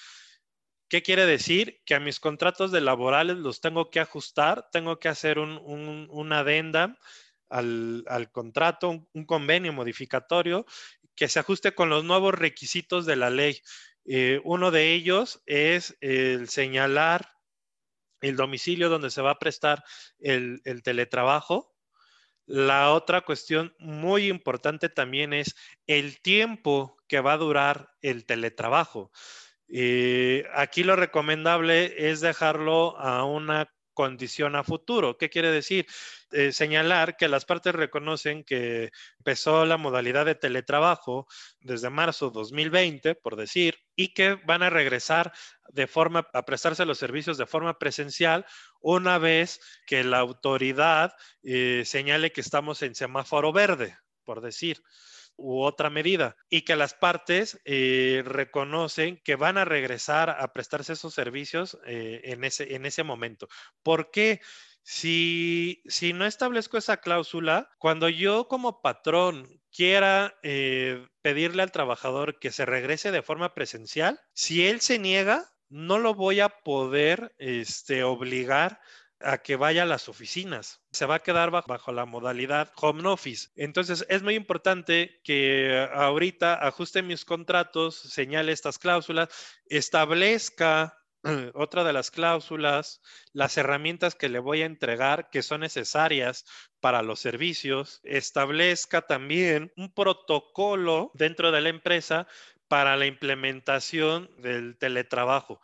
¿Qué 0.89 1.03
quiere 1.03 1.27
decir? 1.27 1.81
Que 1.85 1.93
a 1.93 1.99
mis 1.99 2.19
contratos 2.19 2.71
de 2.71 2.81
laborales 2.81 3.37
los 3.37 3.61
tengo 3.61 3.91
que 3.91 3.99
ajustar, 3.99 4.69
tengo 4.71 4.99
que 4.99 5.07
hacer 5.07 5.37
un, 5.37 6.07
una 6.09 6.39
adenda 6.39 6.97
al, 7.47 8.29
contrato, 8.31 9.07
un, 9.13 9.25
convenio 9.25 9.71
modificatorio 9.71 10.65
que 11.15 11.27
se 11.27 11.39
ajuste 11.39 11.75
con 11.75 11.89
los 11.89 12.03
nuevos 12.03 12.33
requisitos 12.33 13.05
de 13.05 13.15
la 13.17 13.29
ley. 13.29 13.61
Eh, 14.05 14.41
uno 14.43 14.71
de 14.71 14.93
ellos 14.93 15.43
es 15.45 15.95
el 16.01 16.49
señalar 16.49 17.33
el 18.21 18.35
domicilio 18.35 18.89
donde 18.89 19.11
se 19.11 19.21
va 19.21 19.31
a 19.31 19.39
prestar 19.39 19.83
el 20.17 20.81
teletrabajo. 20.83 21.75
La 22.47 22.91
otra 22.93 23.21
cuestión 23.21 23.75
muy 23.77 24.27
importante 24.27 24.89
también 24.89 25.33
es 25.33 25.55
el 25.85 26.19
tiempo 26.19 26.97
que 27.07 27.21
va 27.21 27.33
a 27.33 27.37
durar 27.37 27.91
el 28.01 28.25
teletrabajo. 28.25 29.11
Eh, 29.71 30.45
aquí 30.53 30.83
lo 30.83 30.95
recomendable 30.95 32.09
es 32.09 32.21
dejarlo 32.21 32.97
a 32.99 33.23
una 33.23 33.71
condición 33.99 34.55
a 34.55 34.63
futuro. 34.63 35.17
¿Qué 35.17 35.29
quiere 35.29 35.51
decir? 35.51 35.85
Eh, 36.31 36.53
señalar 36.53 37.17
que 37.17 37.27
las 37.27 37.43
partes 37.43 37.75
reconocen 37.75 38.45
que 38.45 38.91
empezó 39.17 39.65
la 39.65 39.75
modalidad 39.75 40.25
de 40.25 40.35
teletrabajo 40.35 41.27
desde 41.59 41.89
marzo 41.89 42.29
2020, 42.29 43.15
por 43.15 43.35
decir, 43.35 43.79
y 43.97 44.13
que 44.13 44.35
van 44.45 44.63
a 44.63 44.69
regresar 44.69 45.33
de 45.67 45.85
forma 45.85 46.29
a 46.33 46.45
prestarse 46.45 46.85
los 46.85 46.97
servicios 46.97 47.37
de 47.37 47.45
forma 47.45 47.77
presencial 47.77 48.45
una 48.79 49.17
vez 49.17 49.59
que 49.85 50.03
la 50.05 50.19
autoridad 50.19 51.13
eh, 51.43 51.83
señale 51.85 52.31
que 52.31 52.41
estamos 52.41 52.81
en 52.83 52.95
semáforo 52.95 53.51
verde, 53.51 53.97
por 54.23 54.39
decir 54.39 54.81
u 55.39 55.63
otra 55.63 55.89
medida 55.89 56.35
y 56.49 56.61
que 56.61 56.75
las 56.75 56.93
partes 56.93 57.59
eh, 57.65 58.21
reconocen 58.25 59.21
que 59.23 59.35
van 59.35 59.57
a 59.57 59.65
regresar 59.65 60.29
a 60.29 60.53
prestarse 60.53 60.93
esos 60.93 61.13
servicios 61.13 61.77
eh, 61.85 62.21
en, 62.25 62.43
ese, 62.43 62.75
en 62.75 62.85
ese 62.85 63.03
momento. 63.03 63.47
¿Por 63.83 64.11
qué? 64.11 64.41
Si, 64.83 65.83
si 65.85 66.13
no 66.13 66.25
establezco 66.25 66.77
esa 66.77 66.97
cláusula, 66.97 67.69
cuando 67.77 68.09
yo 68.09 68.47
como 68.47 68.81
patrón 68.81 69.47
quiera 69.71 70.35
eh, 70.41 71.05
pedirle 71.21 71.61
al 71.61 71.71
trabajador 71.71 72.39
que 72.39 72.51
se 72.51 72.65
regrese 72.65 73.11
de 73.11 73.21
forma 73.21 73.53
presencial, 73.53 74.19
si 74.33 74.65
él 74.65 74.81
se 74.81 74.97
niega, 74.97 75.51
no 75.69 75.99
lo 75.99 76.15
voy 76.15 76.39
a 76.39 76.49
poder 76.49 77.35
este, 77.37 78.03
obligar 78.03 78.79
a 79.21 79.37
que 79.39 79.55
vaya 79.55 79.83
a 79.83 79.85
las 79.85 80.09
oficinas. 80.09 80.81
Se 80.91 81.05
va 81.05 81.15
a 81.15 81.23
quedar 81.23 81.51
bajo, 81.51 81.91
la 81.91 82.05
modalidad 82.05 82.71
home 82.75 83.07
office. 83.07 83.49
Entonces 83.55 84.05
es 84.09 84.23
muy 84.23 84.35
importante 84.35 85.21
que 85.23 85.87
ahorita 85.93 86.55
ajuste 86.55 87.01
mis 87.01 87.25
contratos, 87.25 87.95
señale 87.95 88.51
estas 88.51 88.79
cláusulas, 88.79 89.29
establezca 89.65 90.97
otra 91.53 91.83
de 91.83 91.93
las 91.93 92.11
cláusulas, 92.11 93.01
las 93.33 93.57
herramientas 93.57 94.15
que 94.15 94.29
le 94.29 94.39
voy 94.39 94.61
a 94.61 94.65
entregar 94.65 95.29
que 95.29 95.43
son 95.43 95.61
necesarias 95.61 96.45
para 96.79 97.01
los 97.01 97.19
servicios, 97.19 97.99
establezca 98.03 99.01
también 99.01 99.73
un 99.75 99.93
protocolo 99.93 101.11
dentro 101.13 101.51
de 101.51 101.61
la 101.61 101.69
empresa 101.69 102.27
para 102.69 102.95
la 102.95 103.05
implementación 103.05 104.29
del 104.37 104.77
teletrabajo. 104.77 105.59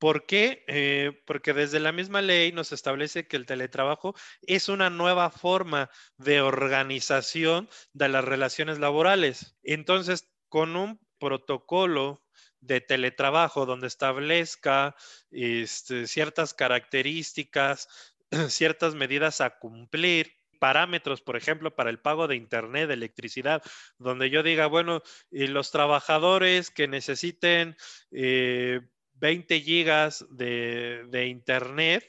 ¿Por 0.00 0.24
qué? 0.24 0.64
Eh, 0.66 1.22
porque 1.26 1.52
desde 1.52 1.78
la 1.78 1.92
misma 1.92 2.22
ley 2.22 2.52
nos 2.52 2.72
establece 2.72 3.28
que 3.28 3.36
el 3.36 3.44
teletrabajo 3.44 4.14
es 4.40 4.70
una 4.70 4.88
nueva 4.88 5.28
forma 5.28 5.90
de 6.16 6.40
organización 6.40 7.68
de 7.92 8.08
las 8.08 8.24
relaciones 8.24 8.78
laborales. 8.78 9.58
Entonces, 9.62 10.32
con 10.48 10.74
un 10.74 10.98
protocolo 11.18 12.24
de 12.60 12.80
teletrabajo 12.80 13.66
donde 13.66 13.88
establezca 13.88 14.96
este, 15.30 16.06
ciertas 16.06 16.54
características, 16.54 17.86
ciertas 18.48 18.94
medidas 18.94 19.42
a 19.42 19.58
cumplir, 19.58 20.32
parámetros, 20.58 21.20
por 21.20 21.36
ejemplo, 21.36 21.74
para 21.74 21.90
el 21.90 22.00
pago 22.00 22.26
de 22.26 22.36
Internet, 22.36 22.88
de 22.88 22.94
electricidad, 22.94 23.62
donde 23.98 24.30
yo 24.30 24.42
diga, 24.42 24.66
bueno, 24.66 25.02
y 25.30 25.46
los 25.46 25.70
trabajadores 25.70 26.70
que 26.70 26.88
necesiten 26.88 27.76
eh, 28.10 28.80
20 29.20 29.60
gigas 29.60 30.26
de, 30.30 31.26
internet, 31.28 32.04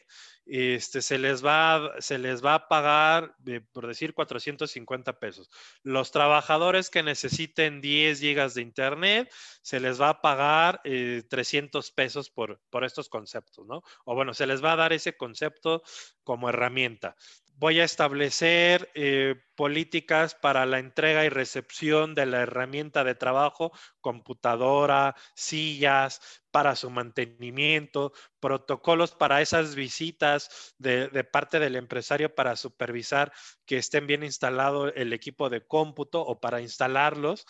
este, 0.45 1.01
se, 1.01 1.17
les 1.17 1.45
va, 1.45 1.93
se 1.99 2.17
les 2.17 2.43
va 2.43 2.55
a 2.55 2.67
pagar, 2.67 3.35
eh, 3.45 3.61
por 3.71 3.87
decir, 3.87 4.13
450 4.13 5.19
pesos. 5.19 5.49
Los 5.83 6.11
trabajadores 6.11 6.89
que 6.89 7.03
necesiten 7.03 7.79
10 7.81 8.19
gigas 8.19 8.53
de 8.53 8.61
internet, 8.61 9.31
se 9.61 9.79
les 9.79 10.01
va 10.01 10.09
a 10.09 10.21
pagar 10.21 10.81
300 10.83 11.87
eh, 11.87 11.93
pesos 11.95 12.29
por, 12.29 12.59
por 12.69 12.83
estos 12.83 13.09
conceptos, 13.09 13.67
¿no? 13.67 13.83
O 14.05 14.15
bueno, 14.15 14.33
se 14.33 14.47
les 14.47 14.63
va 14.63 14.73
a 14.73 14.77
dar 14.77 14.93
ese 14.93 15.15
concepto 15.15 15.83
como 16.23 16.49
herramienta 16.49 17.15
voy 17.61 17.79
a 17.79 17.83
establecer 17.83 18.89
eh, 18.95 19.35
políticas 19.53 20.33
para 20.33 20.65
la 20.65 20.79
entrega 20.79 21.25
y 21.25 21.29
recepción 21.29 22.15
de 22.15 22.25
la 22.25 22.41
herramienta 22.41 23.03
de 23.03 23.13
trabajo, 23.13 23.71
computadora, 24.01 25.15
sillas, 25.35 26.41
para 26.49 26.75
su 26.75 26.89
mantenimiento, 26.89 28.13
protocolos 28.39 29.11
para 29.11 29.43
esas 29.43 29.75
visitas 29.75 30.73
de, 30.79 31.23
parte 31.31 31.59
del 31.59 31.75
empresario 31.75 32.33
para 32.33 32.55
supervisar 32.55 33.31
que 33.67 33.77
estén 33.77 34.07
bien 34.07 34.23
instalado 34.23 34.91
el 34.95 35.13
equipo 35.13 35.47
de 35.51 35.63
cómputo 35.63 36.19
o 36.19 36.39
para 36.39 36.61
instalarlos. 36.61 37.45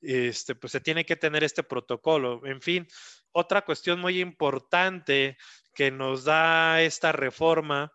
Este, 0.00 0.54
pues 0.54 0.70
se 0.70 0.80
tiene 0.80 1.04
que 1.04 1.16
tener 1.16 1.42
este 1.42 1.64
protocolo. 1.64 2.46
En 2.46 2.62
fin, 2.62 2.86
otra 3.32 3.64
cuestión 3.64 3.98
muy 3.98 4.20
importante 4.20 5.36
que 5.74 5.90
nos 5.90 6.22
da 6.22 6.82
esta 6.82 7.10
reforma 7.10 7.92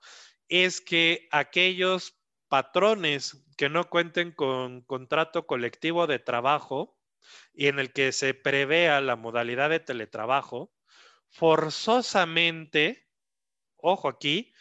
es 0.51 0.81
que 0.81 1.29
aquellos 1.31 2.19
patrones 2.49 3.41
que 3.55 3.69
no 3.69 3.89
cuenten 3.89 4.33
con 4.33 4.81
contrato 4.81 5.47
colectivo 5.47 6.07
de 6.07 6.19
trabajo 6.19 6.99
y 7.53 7.67
en 7.67 7.79
el 7.79 7.93
que 7.93 8.11
se 8.11 8.33
prevea 8.33 8.99
la 8.99 9.15
modalidad 9.15 9.69
de 9.69 9.79
teletrabajo, 9.79 10.73
forzosamente, 11.29 13.07
ojo 13.77 14.09
aquí, 14.09 14.53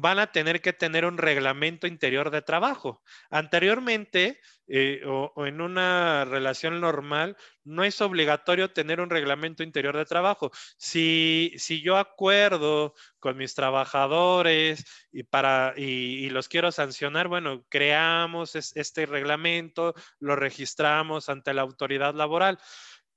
van 0.00 0.18
a 0.18 0.32
tener 0.32 0.60
que 0.60 0.72
tener 0.72 1.04
un 1.04 1.18
reglamento 1.18 1.86
interior 1.86 2.30
de 2.30 2.42
trabajo. 2.42 3.02
Anteriormente, 3.30 4.40
eh, 4.66 5.02
o, 5.06 5.32
en 5.46 5.60
una 5.60 6.24
relación 6.24 6.80
normal, 6.80 7.36
no 7.64 7.84
es 7.84 8.00
obligatorio 8.00 8.72
tener 8.72 9.00
un 9.00 9.10
reglamento 9.10 9.62
interior 9.62 9.96
de 9.96 10.06
trabajo. 10.06 10.50
Si, 10.78 11.52
si 11.58 11.82
yo 11.82 11.98
acuerdo 11.98 12.94
con 13.18 13.36
mis 13.36 13.54
trabajadores 13.54 14.84
y, 15.12 15.24
para, 15.24 15.74
y, 15.76 16.30
los 16.30 16.48
quiero 16.48 16.72
sancionar, 16.72 17.28
bueno, 17.28 17.64
creamos 17.68 18.54
este 18.56 19.06
reglamento, 19.06 19.94
lo 20.18 20.34
registramos 20.36 21.28
ante 21.28 21.52
la 21.52 21.62
autoridad 21.62 22.14
laboral. 22.14 22.58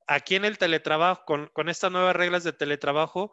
Aquí 0.06 0.36
en 0.36 0.43
el 0.43 0.58
teletrabajo, 0.58 1.24
con, 1.26 1.48
con 1.54 1.69
estas 1.69 1.91
nuevas 1.91 2.15
reglas 2.15 2.43
de 2.43 2.52
teletrabajo, 2.52 3.32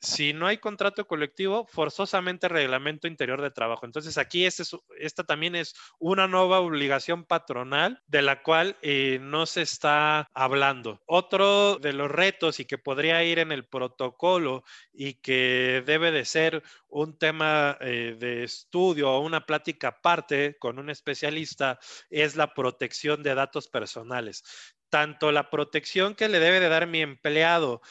si 0.00 0.32
no 0.32 0.46
hay 0.46 0.58
contrato 0.58 1.06
colectivo, 1.06 1.66
forzosamente 1.66 2.48
reglamento 2.48 3.08
interior 3.08 3.42
de 3.42 3.50
trabajo. 3.50 3.84
Entonces 3.84 4.16
aquí 4.18 4.44
este 4.44 4.62
esta 4.98 5.24
también 5.24 5.56
es 5.56 5.74
una 5.98 6.28
nueva 6.28 6.60
obligación 6.60 7.24
patronal 7.24 8.02
de 8.06 8.22
la 8.22 8.42
cual 8.42 8.76
eh, 8.82 9.18
no 9.20 9.46
se 9.46 9.62
está 9.62 10.28
hablando. 10.34 11.02
Otro 11.06 11.76
de 11.76 11.92
los 11.92 12.10
retos 12.10 12.60
y 12.60 12.64
que 12.64 12.78
podría 12.78 13.24
ir 13.24 13.38
en 13.38 13.52
el 13.52 13.66
protocolo 13.66 14.62
y 14.92 15.14
que 15.14 15.82
debe 15.84 16.12
de 16.12 16.24
ser 16.24 16.62
un 16.88 17.18
tema 17.18 17.76
eh, 17.80 18.16
de 18.18 18.44
estudio 18.44 19.10
o 19.10 19.20
una 19.20 19.46
plática 19.46 19.88
aparte 19.88 20.56
con 20.58 20.78
un 20.78 20.90
especialista 20.90 21.78
es 22.10 22.36
la 22.36 22.54
protección 22.54 23.22
de 23.22 23.34
datos 23.34 23.68
personales 23.68 24.44
tanto 24.90 25.32
la 25.32 25.50
protección 25.50 26.14
que 26.14 26.28
le 26.28 26.40
debe 26.40 26.60
de 26.60 26.68
dar 26.68 26.86
mi 26.86 27.02
empleado 27.02 27.82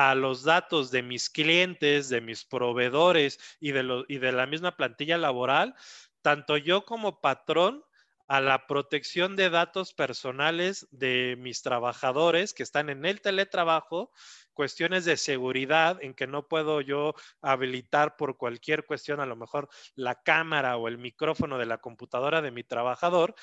a 0.00 0.14
los 0.14 0.44
datos 0.44 0.90
de 0.90 1.02
mis 1.02 1.28
clientes, 1.28 2.08
de 2.08 2.22
mis 2.22 2.46
proveedores 2.46 3.38
y 3.60 3.72
de, 3.72 4.04
y 4.08 4.16
de 4.16 4.32
la 4.32 4.46
misma 4.46 4.74
plantilla 4.74 5.18
laboral, 5.18 5.74
tanto 6.22 6.56
yo 6.56 6.86
como 6.86 7.20
patrón 7.20 7.84
a 8.26 8.40
la 8.40 8.66
protección 8.66 9.36
de 9.36 9.50
datos 9.50 9.92
personales 9.92 10.88
de 10.90 11.36
mis 11.38 11.60
trabajadores 11.60 12.54
que 12.54 12.62
están 12.62 12.88
en 12.88 13.04
el 13.04 13.20
teletrabajo, 13.20 14.10
cuestiones 14.54 15.04
de 15.04 15.18
seguridad 15.18 15.98
en 16.00 16.14
que 16.14 16.26
no 16.26 16.48
puedo 16.48 16.80
yo 16.80 17.14
habilitar 17.42 18.16
por 18.16 18.38
cualquier 18.38 18.86
cuestión, 18.86 19.20
a 19.20 19.26
lo 19.26 19.36
mejor 19.36 19.68
la 19.96 20.22
cámara 20.22 20.78
o 20.78 20.88
el 20.88 20.96
micrófono 20.96 21.58
de 21.58 21.66
la 21.66 21.78
computadora 21.78 22.40
de 22.40 22.52
mi 22.52 22.62
trabajador, 22.62 23.34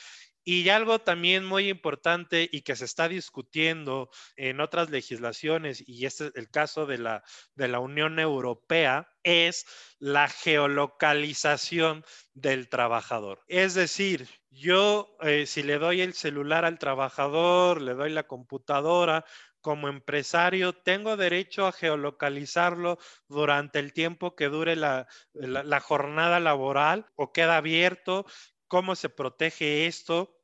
y 0.50 0.70
algo 0.70 1.00
también 1.00 1.44
muy 1.44 1.68
importante 1.68 2.48
y 2.50 2.62
que 2.62 2.78
se 2.78 2.86
está 2.86 3.10
discutiendo 3.10 4.10
en 4.38 4.62
otras 4.62 4.90
legislaciones, 4.90 5.84
y 5.86 6.06
este 6.06 6.28
es 6.28 6.36
el 6.36 6.50
caso 6.50 6.86
de 6.86 7.00
la, 7.00 7.22
de 7.56 7.68
la 7.68 7.82
Unión 7.82 8.18
Europea, 8.18 9.10
es 9.24 9.66
la 10.00 10.30
geolocalización 10.30 12.06
del 12.34 12.70
trabajador. 12.70 13.44
Es 13.50 13.74
decir, 13.74 14.30
yo 14.50 15.18
eh, 15.20 15.46
si 15.48 15.64
le 15.64 15.80
doy 15.80 16.00
el 16.00 16.14
celular 16.14 16.64
al 16.64 16.80
trabajador, 16.80 17.82
le 17.82 17.94
doy 17.94 18.12
la 18.12 18.24
computadora, 18.24 19.26
como 19.60 19.90
empresario 19.90 20.72
tengo 20.72 21.18
derecho 21.18 21.68
a 21.68 21.74
geolocalizarlo 21.74 23.00
durante 23.28 23.80
el 23.80 23.92
tiempo 23.92 24.34
que 24.34 24.48
dure 24.48 24.78
la, 24.78 25.08
la, 25.34 25.80
jornada 25.82 26.40
laboral 26.40 27.08
o 27.16 27.34
queda 27.34 27.58
abierto, 27.58 28.26
cómo 28.70 28.96
se 28.96 29.10
protege 29.10 29.88
esto. 29.88 30.37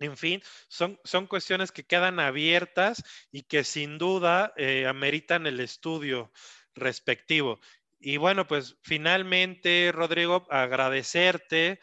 En 0.00 0.16
fin, 0.16 0.42
son, 0.68 0.98
son 1.04 1.26
cuestiones 1.26 1.72
que 1.72 1.84
quedan 1.84 2.20
abiertas 2.20 3.04
y 3.30 3.42
que 3.42 3.64
sin 3.64 3.98
duda 3.98 4.52
eh, 4.56 4.86
ameritan 4.86 5.46
el 5.46 5.60
estudio 5.60 6.32
respectivo. 6.74 7.60
Y 7.98 8.16
bueno, 8.16 8.46
pues 8.46 8.78
finalmente, 8.82 9.92
Rodrigo, 9.92 10.46
agradecerte 10.48 11.80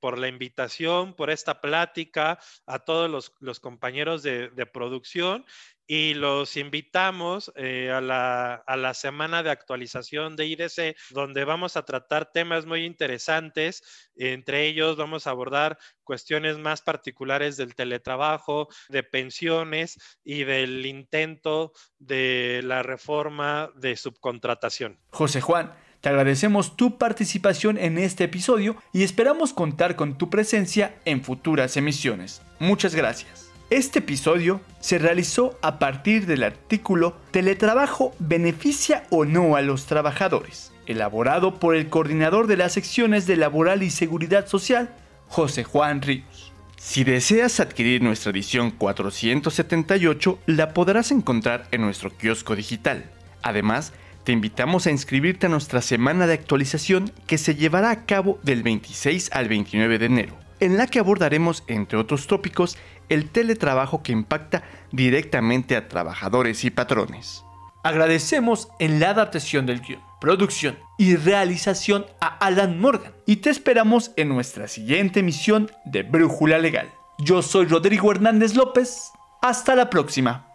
por 0.00 0.18
la 0.18 0.28
invitación, 0.28 1.14
por 1.14 1.30
esta 1.30 1.60
plática, 1.60 2.38
a 2.66 2.78
todos 2.80 3.32
los, 3.40 3.60
compañeros 3.60 4.22
de, 4.22 4.48
de, 4.48 4.66
producción 4.66 5.44
y 5.86 6.14
los 6.14 6.56
invitamos 6.56 7.52
eh, 7.56 7.90
a, 7.90 8.00
la, 8.00 8.54
a, 8.54 8.76
la, 8.76 8.94
semana 8.94 9.42
de 9.42 9.50
actualización 9.50 10.34
de 10.36 10.46
IDC, 10.46 10.96
donde 11.10 11.44
vamos 11.44 11.76
a 11.76 11.84
tratar 11.84 12.32
temas 12.32 12.64
muy 12.64 12.84
interesantes. 12.84 14.10
Entre 14.16 14.66
ellos 14.66 14.96
vamos 14.96 15.26
a 15.26 15.30
abordar 15.30 15.78
cuestiones 16.02 16.58
más 16.58 16.80
particulares 16.80 17.56
del 17.56 17.74
teletrabajo, 17.74 18.68
de 18.88 19.02
pensiones 19.02 19.98
y 20.24 20.44
del 20.44 20.86
intento 20.86 21.72
de 21.98 22.62
la 22.64 22.82
reforma 22.82 23.70
de 23.76 23.96
subcontratación. 23.96 24.98
José 25.10 25.40
Juan. 25.40 25.83
Te 26.04 26.10
agradecemos 26.10 26.76
tu 26.76 26.98
participación 26.98 27.78
en 27.78 27.96
este 27.96 28.24
episodio 28.24 28.76
y 28.92 29.04
esperamos 29.04 29.54
contar 29.54 29.96
con 29.96 30.18
tu 30.18 30.28
presencia 30.28 30.96
en 31.06 31.22
futuras 31.22 31.78
emisiones. 31.78 32.42
Muchas 32.58 32.94
gracias. 32.94 33.48
Este 33.70 34.00
episodio 34.00 34.60
se 34.80 34.98
realizó 34.98 35.58
a 35.62 35.78
partir 35.78 36.26
del 36.26 36.42
artículo 36.42 37.16
Teletrabajo 37.30 38.14
beneficia 38.18 39.04
o 39.08 39.24
no 39.24 39.56
a 39.56 39.62
los 39.62 39.86
trabajadores, 39.86 40.74
elaborado 40.84 41.58
por 41.58 41.74
el 41.74 41.88
coordinador 41.88 42.48
de 42.48 42.58
las 42.58 42.74
secciones 42.74 43.26
de 43.26 43.36
Laboral 43.36 43.82
y 43.82 43.88
Seguridad 43.88 44.46
Social, 44.46 44.94
José 45.28 45.64
Juan 45.64 46.02
Ríos. 46.02 46.52
Si 46.76 47.04
deseas 47.04 47.60
adquirir 47.60 48.02
nuestra 48.02 48.30
edición 48.30 48.72
478, 48.72 50.38
la 50.44 50.74
podrás 50.74 51.12
encontrar 51.12 51.66
en 51.70 51.80
nuestro 51.80 52.10
kiosco 52.10 52.54
digital. 52.54 53.10
Además, 53.40 53.94
te 54.24 54.32
invitamos 54.32 54.86
a 54.86 54.90
inscribirte 54.90 55.46
a 55.46 55.50
nuestra 55.50 55.82
semana 55.82 56.26
de 56.26 56.34
actualización 56.34 57.12
que 57.26 57.38
se 57.38 57.54
llevará 57.54 57.90
a 57.90 58.06
cabo 58.06 58.38
del 58.42 58.62
26 58.62 59.30
al 59.32 59.48
29 59.48 59.98
de 59.98 60.06
enero, 60.06 60.34
en 60.60 60.78
la 60.78 60.86
que 60.86 60.98
abordaremos, 60.98 61.62
entre 61.66 61.98
otros 61.98 62.26
tópicos, 62.26 62.78
el 63.10 63.28
teletrabajo 63.28 64.02
que 64.02 64.12
impacta 64.12 64.64
directamente 64.92 65.76
a 65.76 65.88
trabajadores 65.88 66.64
y 66.64 66.70
patrones. 66.70 67.44
Agradecemos 67.82 68.68
en 68.78 68.98
la 68.98 69.10
adaptación 69.10 69.66
del 69.66 69.82
guion, 69.82 70.00
producción 70.20 70.78
y 70.96 71.16
realización 71.16 72.06
a 72.18 72.28
Alan 72.38 72.80
Morgan 72.80 73.12
y 73.26 73.36
te 73.36 73.50
esperamos 73.50 74.12
en 74.16 74.30
nuestra 74.30 74.68
siguiente 74.68 75.20
emisión 75.20 75.70
de 75.84 76.02
Brújula 76.02 76.58
Legal. 76.58 76.90
Yo 77.18 77.42
soy 77.42 77.66
Rodrigo 77.66 78.10
Hernández 78.10 78.54
López. 78.54 79.10
Hasta 79.42 79.74
la 79.76 79.90
próxima. 79.90 80.53